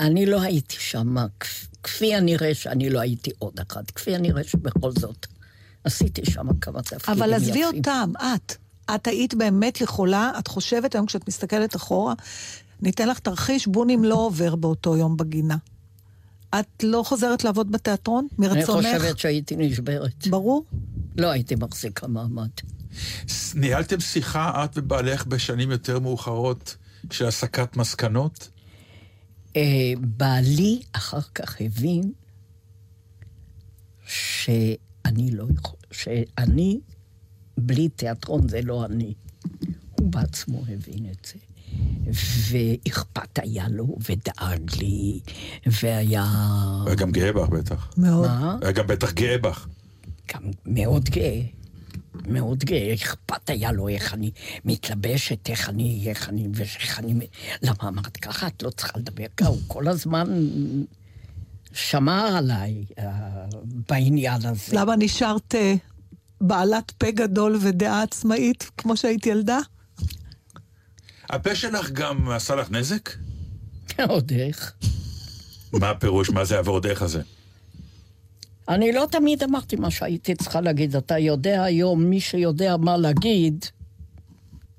אני 0.00 0.26
לא 0.26 0.40
הייתי 0.42 0.76
שם, 0.78 1.16
כפ- 1.40 1.66
כפי 1.82 2.14
הנראה 2.14 2.54
שאני 2.54 2.90
לא 2.90 3.00
הייתי 3.00 3.30
עוד 3.38 3.60
אחד, 3.68 3.82
כפי 3.94 4.14
הנראה 4.14 4.44
שבכל 4.44 4.92
זאת 4.92 5.26
עשיתי 5.84 6.30
שם 6.30 6.46
כמה 6.60 6.82
תפקידים 6.82 7.22
אבל 7.22 7.34
עזבי. 7.34 7.64
אותם, 7.64 8.12
את. 8.18 8.54
את 8.94 9.06
היית 9.06 9.34
באמת 9.34 9.80
יכולה, 9.80 10.32
את 10.38 10.48
חושבת 10.48 10.94
היום 10.94 11.06
כשאת 11.06 11.28
מסתכלת 11.28 11.76
אחורה, 11.76 12.14
ניתן 12.82 13.08
לך 13.08 13.18
תרחיש, 13.18 13.66
בונים 13.66 14.04
לא 14.04 14.14
עובר 14.14 14.54
באותו 14.56 14.96
יום 14.96 15.16
בגינה. 15.16 15.56
את 16.60 16.82
לא 16.82 17.02
חוזרת 17.06 17.44
לעבוד 17.44 17.72
בתיאטרון? 17.72 18.26
אני 18.38 18.48
מרצונך? 18.48 18.86
חושבת 18.98 19.18
שהייתי 19.18 19.56
נשברת. 19.56 20.26
ברור. 20.26 20.64
לא 21.16 21.26
הייתי 21.30 21.54
מחזיקה 21.54 22.06
מעמד. 22.06 22.48
ניהלתם 23.54 24.00
שיחה, 24.00 24.64
את 24.64 24.70
ובעלך, 24.78 25.26
בשנים 25.26 25.70
יותר 25.70 25.98
מאוחרות 25.98 26.76
של 27.10 27.26
הסקת 27.26 27.76
מסקנות? 27.76 28.48
אה, 29.58 29.92
בעלי 30.00 30.80
אחר 30.92 31.20
כך 31.34 31.56
הבין 31.60 32.12
שאני 34.06 35.30
לא 35.30 35.44
יכול, 35.56 35.78
שאני, 35.90 36.80
בלי 37.58 37.88
תיאטרון 37.88 38.48
זה 38.48 38.62
לא 38.62 38.84
אני. 38.84 39.14
הוא 40.00 40.12
בעצמו 40.12 40.58
הבין 40.68 41.06
את 41.10 41.26
זה. 41.32 41.38
ואכפת 42.50 43.38
היה 43.38 43.68
לו, 43.68 43.96
ודאג 44.08 44.74
לי, 44.78 45.20
והיה... 45.66 46.26
היה 46.86 46.94
גם 46.94 47.12
גאה 47.12 47.32
בך 47.32 47.48
בטח. 47.48 47.90
מאוד. 47.96 48.26
מה? 48.26 48.58
היה 48.62 48.72
גם 48.72 48.86
בטח 48.86 49.12
גאה 49.12 49.38
בך. 49.38 49.68
גם 50.34 50.42
מאוד 50.66 51.08
גאה. 51.08 51.40
מאוד 52.26 52.64
גאה, 52.64 52.94
אכפת 52.94 53.50
היה 53.50 53.72
לו 53.72 53.88
איך 53.88 54.14
אני 54.14 54.30
מתלבשת, 54.64 55.50
איך 55.50 55.68
אני, 55.68 56.04
איך 56.06 56.28
אני, 56.28 56.48
ואיך 56.54 56.98
אני... 56.98 57.26
למה 57.62 57.88
אמרת 57.88 58.16
ככה? 58.16 58.46
את 58.46 58.62
לא 58.62 58.70
צריכה 58.70 58.98
לדבר 58.98 59.24
ככה. 59.36 59.48
הוא 59.48 59.60
כל 59.66 59.88
הזמן 59.88 60.26
שמר 61.72 62.34
עליי 62.36 62.84
אה, 62.98 63.44
בעניין 63.88 64.46
הזה. 64.46 64.76
למה 64.76 64.96
נשארת 64.96 65.54
אה, 65.54 65.74
בעלת 66.40 66.90
פה 66.90 67.10
גדול 67.10 67.58
ודעה 67.62 68.02
עצמאית, 68.02 68.70
כמו 68.78 68.96
שהיית 68.96 69.26
ילדה? 69.26 69.58
הפה 71.30 71.54
שלך 71.54 71.90
גם 71.90 72.30
עשה 72.30 72.54
לך 72.54 72.70
נזק? 72.70 73.10
עוד 74.08 74.32
איך. 74.32 74.72
מה 75.72 75.90
הפירוש? 75.90 76.30
מה 76.30 76.44
זה 76.44 76.58
עבור 76.58 76.80
דרך 76.80 77.02
הזה? 77.02 77.22
אני 78.68 78.92
לא 78.92 79.06
תמיד 79.10 79.42
אמרתי 79.42 79.76
מה 79.76 79.90
שהייתי 79.90 80.34
צריכה 80.34 80.60
להגיד. 80.60 80.96
אתה 80.96 81.18
יודע 81.18 81.62
היום, 81.62 82.04
מי 82.04 82.20
שיודע 82.20 82.76
מה 82.76 82.96
להגיד, 82.96 83.64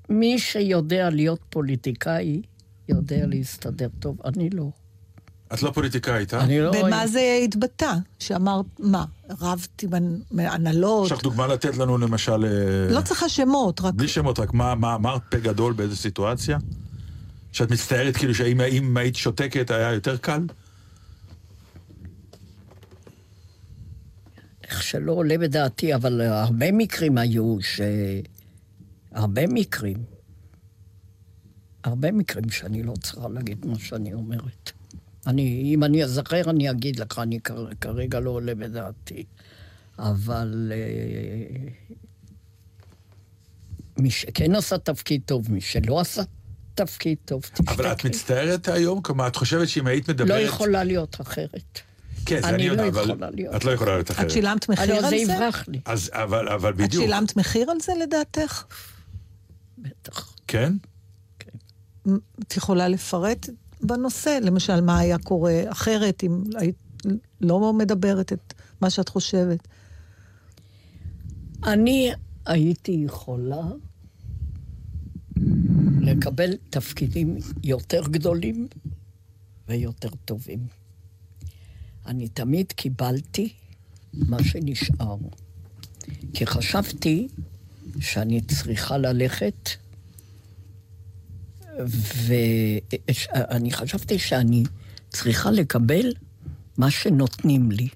מי 0.08 0.38
שיודע 0.38 1.10
להיות 1.10 1.40
פוליטיקאי, 1.50 2.42
יודע 2.88 3.26
להסתדר 3.26 3.88
טוב. 3.98 4.16
אני 4.24 4.50
לא. 4.50 4.70
את 5.54 5.62
לא 5.62 5.70
פוליטיקאית, 5.70 6.34
אה? 6.34 6.40
אני 6.40 6.60
לא... 6.60 6.72
במה 6.72 7.06
זה 7.06 7.40
התבטא? 7.44 7.94
שאמרת, 8.18 8.66
מה, 8.78 9.04
רבתי 9.40 9.86
בהנהלות? 10.30 11.06
יש 11.06 11.12
לך 11.12 11.22
דוגמה 11.22 11.46
לתת 11.46 11.76
לנו 11.76 11.98
למשל... 11.98 12.44
אה, 12.44 12.94
לא 12.94 13.00
צריכה 13.00 13.28
שמות, 13.28 13.80
רק... 13.80 13.94
בלי 13.94 14.08
שמות, 14.08 14.38
רק 14.38 14.54
מה, 14.54 14.74
מה 14.74 14.94
אמרת 14.94 15.22
פה 15.30 15.38
גדול 15.38 15.72
באיזה 15.72 15.96
סיטואציה? 15.96 16.58
שאת 17.52 17.70
מצטערת 17.70 18.16
כאילו 18.16 18.34
שאם 18.34 18.60
אם 18.60 18.96
היית 18.96 19.16
שותקת 19.16 19.70
היה 19.70 19.92
יותר 19.92 20.16
קל? 20.16 20.40
איך 24.70 24.82
שלא 24.82 25.12
עולה 25.12 25.38
בדעתי, 25.38 25.94
אבל 25.94 26.20
הרבה 26.20 26.72
מקרים 26.72 27.18
היו 27.18 27.56
ש... 27.60 27.80
הרבה 29.12 29.42
מקרים. 29.46 29.96
הרבה 31.84 32.12
מקרים 32.12 32.50
שאני 32.50 32.82
לא 32.82 32.94
צריכה 33.02 33.28
להגיד 33.28 33.66
מה 33.66 33.78
שאני 33.78 34.14
אומרת. 34.14 34.72
אני, 35.26 35.72
אם 35.74 35.84
אני 35.84 36.04
אזכר, 36.04 36.50
אני 36.50 36.70
אגיד 36.70 37.00
לך, 37.00 37.18
אני 37.18 37.40
כר, 37.40 37.66
כרגע 37.80 38.20
לא 38.20 38.30
עולה 38.30 38.54
בדעתי. 38.54 39.24
אבל 39.98 40.72
אה, 40.74 41.68
מי 43.96 44.10
שכן 44.10 44.54
עשה 44.54 44.78
תפקיד 44.78 45.22
טוב, 45.24 45.52
מי 45.52 45.60
שלא 45.60 46.00
עשה 46.00 46.22
תפקיד 46.74 47.18
טוב, 47.24 47.42
תשתקי. 47.42 47.74
אבל 47.74 47.92
את 47.92 48.04
מצטערת 48.04 48.68
היום? 48.68 49.02
כלומר, 49.02 49.26
את 49.26 49.36
חושבת 49.36 49.68
שאם 49.68 49.86
היית 49.86 50.10
מדברת... 50.10 50.28
לא 50.28 50.34
יכולה 50.34 50.84
להיות 50.84 51.20
אחרת. 51.20 51.80
כן, 52.26 52.44
אני 52.44 52.54
אני 52.54 52.62
יודע, 52.62 52.82
לא 52.82 52.88
אבל... 52.88 53.10
יכולה 53.10 53.30
להיות. 53.30 53.54
את 53.56 53.64
לא 53.64 53.70
יכולה 53.70 53.92
להיות 53.92 54.10
אחרת. 54.10 54.26
את 54.26 54.30
שילמת 54.30 54.68
מחיר 54.68 54.94
על 54.94 55.02
זה 55.02 55.08
זה? 55.08 55.16
יברח 55.16 55.68
לי, 55.68 55.80
אז, 55.84 56.10
אבל, 56.12 56.48
אבל 56.48 56.70
את 56.70 56.76
בדיוק. 56.76 57.04
שילמת 57.04 57.36
מחיר 57.36 57.70
על 57.70 57.76
זה 57.80 57.92
לדעתך? 58.02 58.64
בטח. 59.78 60.34
כן? 60.46 60.72
את 62.42 62.56
יכולה 62.56 62.88
לפרט 62.88 63.48
בנושא? 63.80 64.38
למשל, 64.42 64.80
מה 64.80 64.98
היה 64.98 65.18
קורה 65.18 65.62
אחרת 65.68 66.24
אם 66.24 66.42
היית 66.56 66.76
לא 67.40 67.72
מדברת 67.72 68.32
את 68.32 68.54
מה 68.80 68.90
שאת 68.90 69.08
חושבת? 69.08 69.68
אני 71.64 72.12
הייתי 72.46 73.02
יכולה 73.06 73.62
לקבל 76.00 76.50
תפקידים 76.70 77.36
יותר 77.64 78.02
גדולים 78.08 78.66
ויותר 79.68 80.08
טובים. 80.24 80.79
אני 82.06 82.28
תמיד 82.28 82.72
קיבלתי 82.72 83.52
מה 84.14 84.44
שנשאר. 84.44 85.16
כי 86.34 86.46
חשבתי 86.46 87.28
שאני 88.00 88.40
צריכה 88.40 88.98
ללכת, 88.98 89.68
ואני 92.26 93.72
חשבתי 93.72 94.18
שאני 94.18 94.62
צריכה 95.08 95.50
לקבל 95.50 96.12
מה 96.78 96.90
שנותנים 96.90 97.70
לי. 97.70 97.88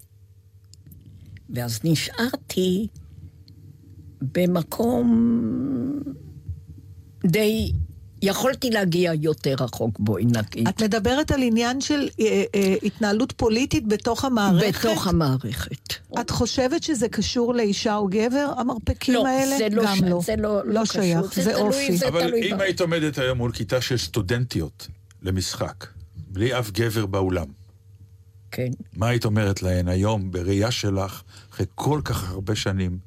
ואז 1.50 1.80
נשארתי 1.84 2.86
במקום 4.20 5.09
די 7.26 7.72
יכולתי 8.28 8.70
להגיע 8.70 9.12
יותר 9.20 9.54
רחוק, 9.60 9.96
בואי 9.98 10.24
נגיד. 10.24 10.68
את 10.68 10.82
מדברת 10.82 11.30
על 11.30 11.42
עניין 11.42 11.80
של 11.80 12.08
אה, 12.20 12.44
אה, 12.54 12.74
התנהלות 12.82 13.32
פוליטית 13.32 13.88
בתוך 13.88 14.24
המערכת? 14.24 14.86
בתוך 14.86 15.06
המערכת. 15.06 15.94
את 16.20 16.30
חושבת 16.30 16.82
שזה 16.82 17.08
קשור 17.08 17.54
לאישה 17.54 17.96
או 17.96 18.08
גבר, 18.10 18.52
המרפקים 18.56 19.14
לא, 19.14 19.26
האלה? 19.28 19.58
זה 19.58 19.68
לא 19.70 19.82
גם 19.84 19.96
ש- 19.96 20.00
לא. 20.02 20.20
זה 20.26 20.34
לא- 20.36 20.60
לא 20.66 20.80
קשור. 20.80 21.02
שייך, 21.02 21.34
זה 21.34 21.42
זה 21.42 21.50
תלוי, 21.52 21.62
אופי. 21.66 21.96
זה- 21.96 22.08
אבל 22.08 22.28
תלוי 22.28 22.52
אם 22.52 22.58
בה. 22.58 22.64
היית 22.64 22.80
עומדת 22.80 23.18
היום 23.18 23.38
מול 23.38 23.52
כיתה 23.52 23.80
של 23.80 23.96
סטודנטיות 23.96 24.88
למשחק, 25.22 25.86
בלי 26.16 26.58
אף 26.58 26.70
גבר 26.70 27.06
באולם, 27.06 27.46
כן. 28.50 28.70
מה 28.96 29.08
היית 29.08 29.24
אומרת 29.24 29.62
להן 29.62 29.88
היום, 29.88 30.30
בראייה 30.30 30.70
שלך, 30.70 31.22
אחרי 31.52 31.66
כל 31.74 32.00
כך 32.04 32.30
הרבה 32.30 32.56
שנים, 32.56 32.98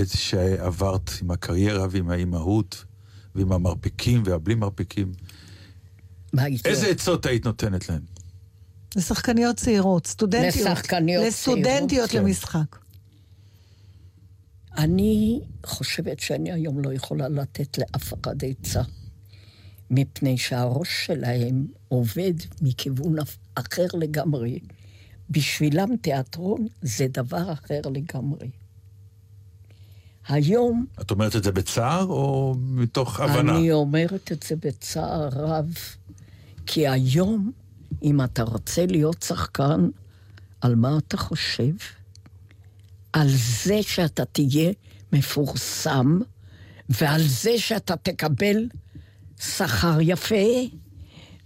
את 0.00 0.08
שעברת 0.16 1.10
עם 1.22 1.30
הקריירה 1.30 1.86
ועם 1.90 2.10
האימהות, 2.10 2.84
ועם 3.34 3.52
המרפקים 3.52 4.22
והבלי 4.26 4.54
מרפקים, 4.54 5.12
מה 6.32 6.46
איזה 6.64 6.86
עצות 6.86 7.26
היית 7.26 7.44
נותנת 7.44 7.88
להן? 7.88 8.00
לשחקניות 8.96 9.56
צעירות, 9.56 10.06
סטודנטיות. 10.06 10.66
לשחקניות 10.66 11.24
לסטודנטיות 11.26 11.88
צעירות, 11.88 12.10
כן. 12.10 12.18
למשחק. 12.18 12.78
אני 14.76 15.40
חושבת 15.66 16.20
שאני 16.20 16.52
היום 16.52 16.84
לא 16.84 16.92
יכולה 16.92 17.28
לתת 17.28 17.78
לאף 17.78 18.14
אחד 18.14 18.44
עצה, 18.44 18.82
מפני 19.90 20.38
שהראש 20.38 21.06
שלהם 21.06 21.66
עובד 21.88 22.34
מכיוון 22.62 23.16
אחר 23.54 23.86
לגמרי. 23.94 24.58
בשבילם 25.30 25.96
תיאטרון 25.96 26.66
זה 26.82 27.06
דבר 27.10 27.52
אחר 27.52 27.80
לגמרי. 27.94 28.48
היום 30.28 30.86
את 31.00 31.10
אומרת 31.10 31.36
את 31.36 31.44
זה 31.44 31.52
בצער 31.52 32.04
או 32.04 32.54
מתוך 32.58 33.20
הבנה? 33.20 33.58
אני 33.58 33.72
אומרת 33.72 34.32
את 34.32 34.42
זה 34.42 34.56
בצער 34.56 35.28
רב, 35.32 35.74
כי 36.66 36.88
היום, 36.88 37.52
אם 38.02 38.22
אתה 38.22 38.42
רוצה 38.42 38.86
להיות 38.86 39.22
שחקן, 39.22 39.88
על 40.60 40.74
מה 40.74 40.98
אתה 40.98 41.16
חושב? 41.16 41.72
על 43.12 43.28
זה 43.64 43.82
שאתה 43.82 44.24
תהיה 44.24 44.72
מפורסם, 45.12 46.20
ועל 46.88 47.22
זה 47.22 47.58
שאתה 47.58 47.96
תקבל 47.96 48.68
שכר 49.40 49.98
יפה, 50.00 50.44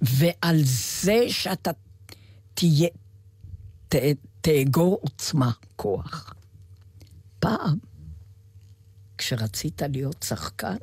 ועל 0.02 0.60
זה 0.64 1.24
שאתה 1.28 1.70
תהיה, 2.54 2.88
ת, 3.88 3.94
תאגור 4.40 4.98
עוצמה, 5.02 5.50
כוח. 5.76 6.34
פעם, 7.40 7.78
כשרצית 9.18 9.82
להיות 9.82 10.22
שחקן, 10.28 10.76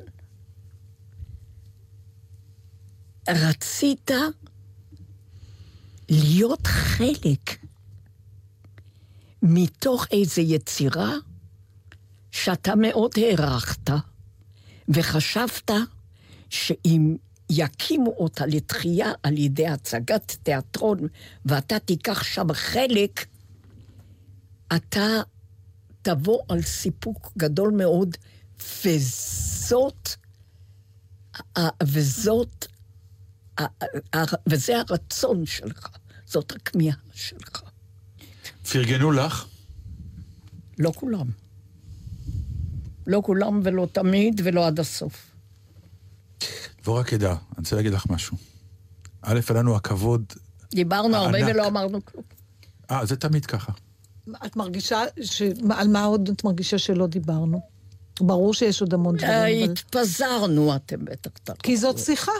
רצית 3.28 4.10
להיות 6.08 6.66
חלק 6.66 7.64
מתוך 9.42 10.06
איזו 10.10 10.40
יצירה 10.40 11.12
שאתה 12.30 12.74
מאוד 12.74 13.10
הערכת, 13.16 13.90
וחשבת 14.88 15.70
שאם 16.50 17.16
יקימו 17.50 18.10
אותה 18.10 18.46
לתחייה 18.46 19.12
על 19.22 19.38
ידי 19.38 19.66
הצגת 19.66 20.36
תיאטרון, 20.42 20.98
ואתה 21.44 21.78
תיקח 21.78 22.22
שם 22.22 22.52
חלק, 22.52 23.26
אתה 24.76 25.06
תבוא 26.06 26.38
על 26.48 26.62
סיפוק 26.62 27.32
גדול 27.38 27.70
מאוד, 27.70 28.16
וזאת, 28.84 30.08
וזאת, 31.82 32.66
וזה 34.48 34.72
הרצון 34.78 35.46
שלך, 35.46 35.88
זאת 36.26 36.52
הכמיהה 36.52 36.96
שלך. 37.12 37.62
פרגנו 38.72 39.12
לך? 39.12 39.46
לא 40.78 40.92
כולם. 40.96 41.26
לא 43.06 43.22
כולם 43.24 43.60
ולא 43.64 43.88
תמיד 43.92 44.40
ולא 44.44 44.66
עד 44.66 44.80
הסוף. 44.80 45.30
דבורה 46.82 47.04
קדה, 47.04 47.30
אני 47.30 47.38
רוצה 47.58 47.76
להגיד 47.76 47.92
לך 47.92 48.06
משהו. 48.10 48.36
א', 49.22 49.40
היה 49.48 49.58
לנו 49.58 49.76
הכבוד... 49.76 50.32
דיברנו 50.70 51.16
הרבה 51.16 51.38
הענק. 51.38 51.54
ולא 51.54 51.66
אמרנו 51.66 52.04
כלום. 52.04 52.24
אה, 52.90 53.06
זה 53.06 53.16
תמיד 53.16 53.46
ככה. 53.46 53.72
את 54.46 54.56
מרגישה, 54.56 55.02
ש... 55.22 55.42
על 55.70 55.88
מה 55.88 56.04
עוד 56.04 56.28
את 56.28 56.44
מרגישה 56.44 56.78
שלא 56.78 57.06
דיברנו? 57.06 57.60
ברור 58.20 58.54
שיש 58.54 58.80
עוד 58.80 58.94
המון 58.94 59.16
דברים, 59.16 59.64
אבל... 59.64 59.72
התפזרנו, 59.72 60.76
אתם 60.76 61.04
בטח 61.04 61.30
תראו. 61.44 61.58
כי 61.62 61.76
זאת 61.76 61.98
שיחה. 61.98 62.32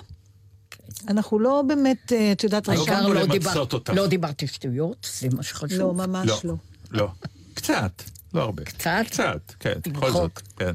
אנחנו 1.08 1.38
לא 1.38 1.62
באמת, 1.66 2.12
אה, 2.12 2.32
את 2.32 2.44
יודעת, 2.44 2.68
לא 2.68 2.72
העיקר 2.72 3.08
לא 3.08 3.14
למצות 3.14 3.88
דיבר-. 3.88 3.94
לא 3.94 4.06
דיברתי 4.06 4.46
שטויות, 4.46 5.08
זה 5.20 5.28
מה 5.32 5.42
שחשוב. 5.42 5.78
לא, 5.78 5.94
ממש 5.94 6.28
לא. 6.28 6.36
לא. 6.44 6.54
לא. 6.90 7.08
קצת, 7.54 8.02
לא 8.34 8.42
הרבה. 8.42 8.64
קצת? 8.64 9.04
קצת, 9.06 9.52
כן, 9.60 9.78
בכל. 9.92 10.12
זאת, 10.12 10.40
כן. 10.56 10.74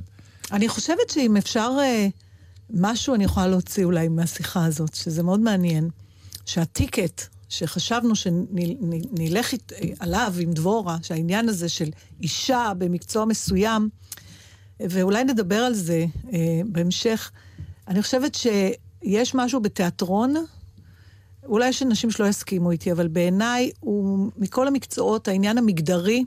אני 0.51 0.69
חושבת 0.69 1.09
שאם 1.09 1.37
אפשר 1.37 1.71
אה, 1.79 2.07
משהו, 2.69 3.15
אני 3.15 3.23
יכולה 3.23 3.47
להוציא 3.47 3.85
אולי 3.85 4.07
מהשיחה 4.07 4.65
הזאת, 4.65 4.95
שזה 4.95 5.23
מאוד 5.23 5.39
מעניין, 5.39 5.89
שהטיקט 6.45 7.21
שחשבנו 7.51 8.15
שנלך 8.15 9.53
עליו 9.99 10.33
עם 10.39 10.51
דבורה, 10.53 10.97
שהעניין 11.01 11.49
הזה 11.49 11.69
של 11.69 11.89
אישה 12.21 12.71
במקצוע 12.77 13.25
מסוים, 13.25 13.89
ואולי 14.79 15.23
נדבר 15.23 15.55
על 15.55 15.73
זה 15.73 16.05
אה, 16.33 16.61
בהמשך, 16.65 17.31
אני 17.87 18.01
חושבת 18.01 18.35
שיש 18.35 19.35
משהו 19.35 19.59
בתיאטרון, 19.59 20.33
אולי 21.45 21.69
יש 21.69 21.83
אנשים 21.83 22.11
שלא 22.11 22.25
יסכימו 22.25 22.71
איתי, 22.71 22.91
אבל 22.91 23.07
בעיניי 23.07 23.71
הוא, 23.79 24.31
מכל 24.37 24.67
המקצועות, 24.67 25.27
העניין 25.27 25.57
המגדרי 25.57 26.23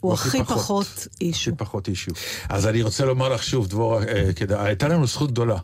הוא 0.00 0.12
הכי 0.12 0.44
פחות 0.44 1.06
אישו. 1.20 1.50
הכי 1.50 1.58
פחות 1.58 1.88
אישו. 1.88 2.10
אז 2.48 2.66
אני 2.66 2.82
רוצה 2.82 3.04
לומר 3.04 3.28
לך 3.28 3.42
שוב, 3.42 3.66
דבורה, 3.68 4.02
אה, 4.04 4.32
כדאי, 4.32 4.66
הייתה 4.66 4.88
לנו 4.88 5.06
זכות 5.06 5.30
גדולה. 5.30 5.58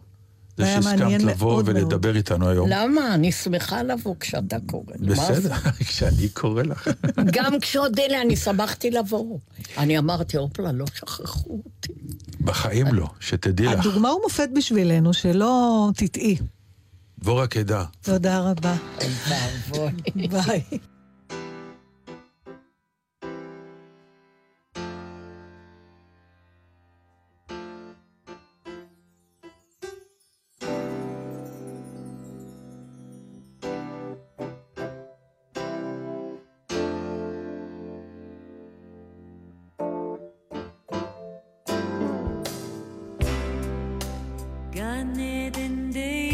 זה 0.56 0.66
שהסכמת 0.66 1.22
לבוא. 1.22 1.62
ולדבר 1.66 2.16
איתנו 2.16 2.48
היום. 2.48 2.68
למה? 2.68 3.14
אני 3.14 3.32
שמחה 3.32 3.82
לבוא 3.82 4.14
כשאתה 4.20 4.56
קורא. 4.66 4.94
בסדר, 5.00 5.54
כשאני 5.88 6.28
קורא 6.28 6.62
לך. 6.62 6.88
גם 7.36 7.60
כשעוד 7.60 8.00
אלה 8.00 8.20
אני 8.22 8.36
שמחתי 8.36 8.90
לבוא. 8.90 9.38
אני 9.78 9.98
אמרתי, 9.98 10.36
הופלה, 10.36 10.72
לא 10.72 10.84
שכחו 10.94 11.60
אותי. 11.64 11.92
בחיים 12.40 12.86
לא, 12.86 13.06
שתדעי 13.20 13.66
לך. 13.66 13.86
הדוגמה 13.86 14.08
הוא 14.08 14.20
מופת 14.22 14.48
בשבילנו, 14.54 15.14
שלא 15.14 15.88
תטעי. 15.96 16.36
דבורה 17.18 17.46
קדה, 17.46 17.84
תודה 18.02 18.40
רבה. 18.40 18.74
ביי. 20.14 20.62
גן 44.82 45.12
עדן 45.20 45.90
די 45.92 46.31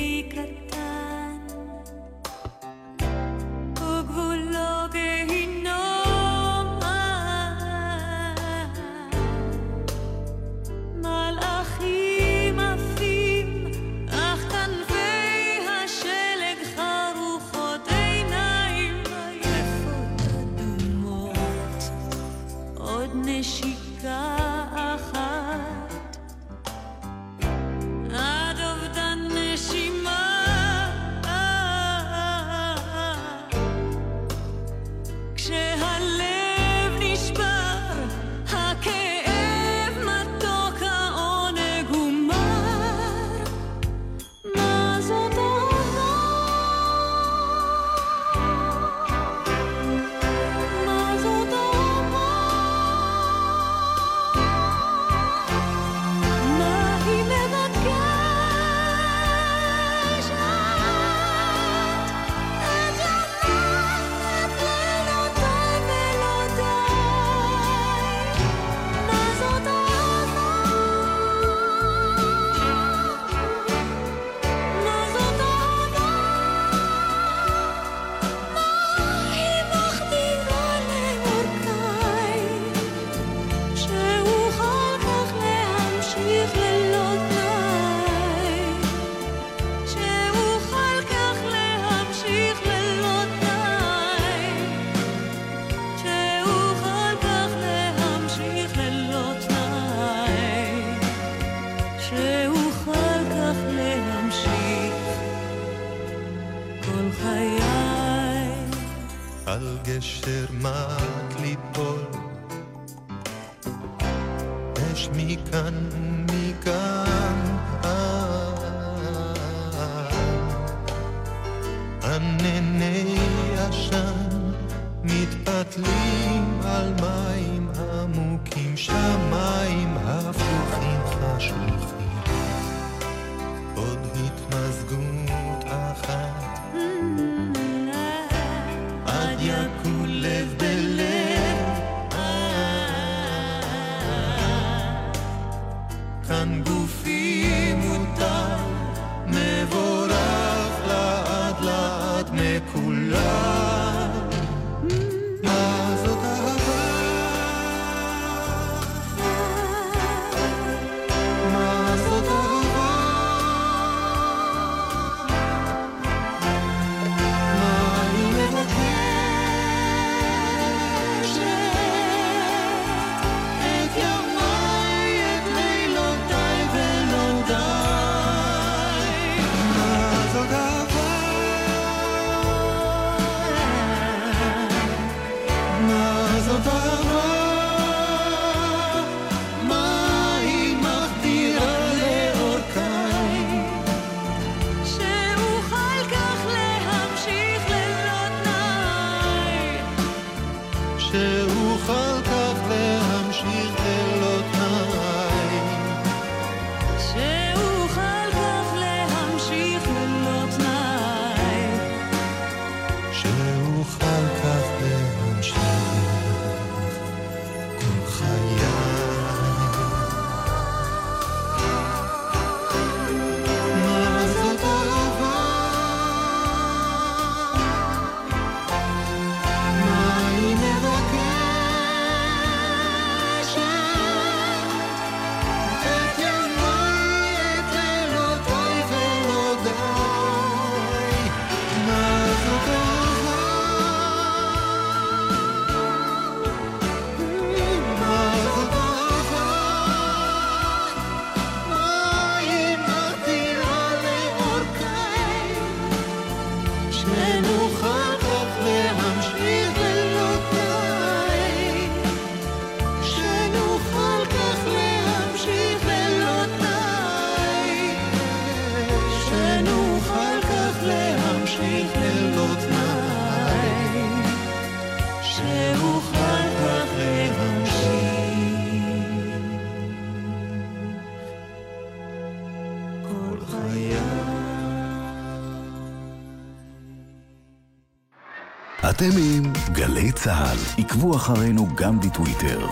אתם 288.98 289.10
עם 289.18 289.52
גלי 289.72 290.12
צה"ל. 290.12 290.82
עקבו 290.82 291.16
אחרינו 291.16 291.66
גם 291.74 292.00
בטוויטר. 292.00 292.66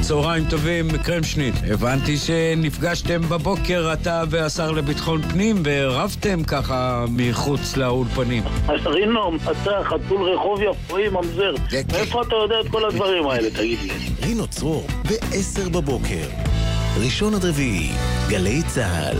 צהריים 0.00 0.44
טובים, 0.50 0.86
קרמשניט. 1.04 1.54
הבנתי 1.72 2.16
שנפגשתם 2.16 3.20
בבוקר, 3.22 3.92
אתה 3.92 4.22
והשר 4.30 4.70
לביטחון 4.70 5.22
פנים, 5.22 5.62
ורבתם 5.64 6.44
ככה 6.44 7.04
מחוץ 7.08 7.76
לאולפנים. 7.76 8.42
רינו, 8.68 9.36
אתה 9.36 9.70
חתול 9.84 10.30
רחוב 10.30 10.60
יפואי 10.62 11.08
ממזר. 11.08 11.54
מאיפה 11.92 12.22
אתה 12.22 12.34
יודע 12.34 12.60
את 12.60 12.68
כל 12.70 12.84
הדברים 12.84 13.26
האלה, 13.26 13.50
תגיד 13.50 13.78
לי? 13.82 13.90
רינו 14.26 14.46
צרור, 14.46 14.86
ב-10 15.04 15.68
בבוקר. 15.68 16.55
ראשון 17.04 17.34
עד 17.34 17.44
רביעי, 17.44 17.92
גלי 18.28 18.62
צה"ל. 18.74 19.16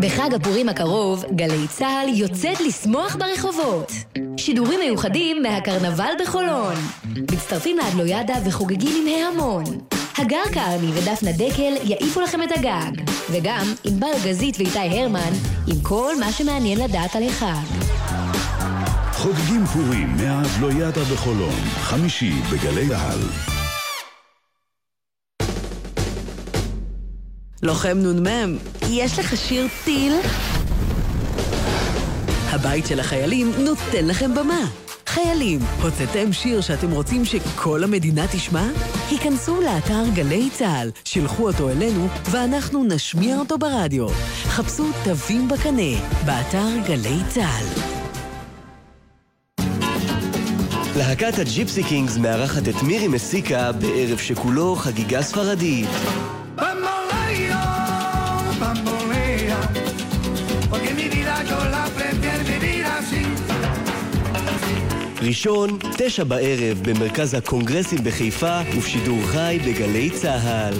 בחג 0.00 0.34
הפורים 0.34 0.68
הקרוב, 0.68 1.24
גלי 1.36 1.68
צה"ל 1.68 2.08
יוצאת 2.08 2.60
לשמוח 2.60 3.16
ברחובות. 3.16 3.92
שידורים 4.36 4.80
מיוחדים 4.80 5.42
מהקרנבל 5.42 6.12
בחולון. 6.22 6.74
מצטרפים 7.32 7.78
לאדלוידה 7.78 8.34
וחוגגים 8.44 9.06
עם 9.06 9.24
ההמון. 9.24 9.64
הגר 10.18 10.44
קרני 10.52 10.90
ודפנה 10.94 11.32
דקל 11.32 11.72
יעיפו 11.84 12.20
לכם 12.20 12.42
את 12.42 12.52
הגג. 12.56 13.02
וגם 13.30 13.66
ענבל 13.84 14.12
גזית 14.24 14.56
ואיתי 14.58 14.78
הרמן 14.78 15.32
עם 15.66 15.76
כל 15.82 16.14
מה 16.20 16.32
שמעניין 16.32 16.78
לדעת 16.78 17.16
על 17.16 17.22
החג. 17.22 17.91
חוגגים 19.22 19.66
פורים 19.66 20.16
מהאדלוידה 20.16 21.00
בחולון, 21.12 21.54
חמישי 21.78 22.32
בגלי 22.52 22.88
צה"ל. 22.88 23.18
לוחם 27.62 27.98
נ"מ, 27.98 28.56
יש 28.90 29.18
לך 29.18 29.36
שיר 29.36 29.66
טיל? 29.84 30.12
הבית 32.50 32.86
של 32.86 33.00
החיילים 33.00 33.52
נותן 33.58 34.06
לכם 34.06 34.34
במה. 34.34 34.66
חיילים, 35.06 35.60
הוצאתם 35.82 36.32
שיר 36.32 36.60
שאתם 36.60 36.90
רוצים 36.90 37.24
שכל 37.24 37.84
המדינה 37.84 38.26
תשמע? 38.32 38.68
היכנסו 39.10 39.60
לאתר 39.60 40.04
גלי 40.14 40.50
צה"ל, 40.50 40.90
שלחו 41.04 41.48
אותו 41.48 41.70
אלינו, 41.70 42.08
ואנחנו 42.30 42.84
נשמיע 42.84 43.38
אותו 43.38 43.58
ברדיו. 43.58 44.08
חפשו 44.44 44.84
תווים 45.04 45.48
בקנה, 45.48 46.08
באתר 46.26 46.68
גלי 46.86 47.18
צה"ל. 47.28 47.91
להקת 50.96 51.38
הג'יפסי 51.38 51.82
קינגס 51.82 52.16
מארחת 52.16 52.68
את 52.68 52.82
מירי 52.82 53.08
מסיקה 53.08 53.72
בערב 53.72 54.18
שכולו 54.18 54.76
חגיגה 54.76 55.22
ספרדית. 55.22 55.88
ראשון, 65.22 65.78
תשע 65.98 66.24
בערב 66.24 66.78
במרכז 66.82 67.34
הקונגרסים 67.34 67.98
בחיפה 68.04 68.60
ובשידור 68.76 69.18
חי 69.26 69.58
בגלי 69.66 70.10
צה"ל. 70.10 70.74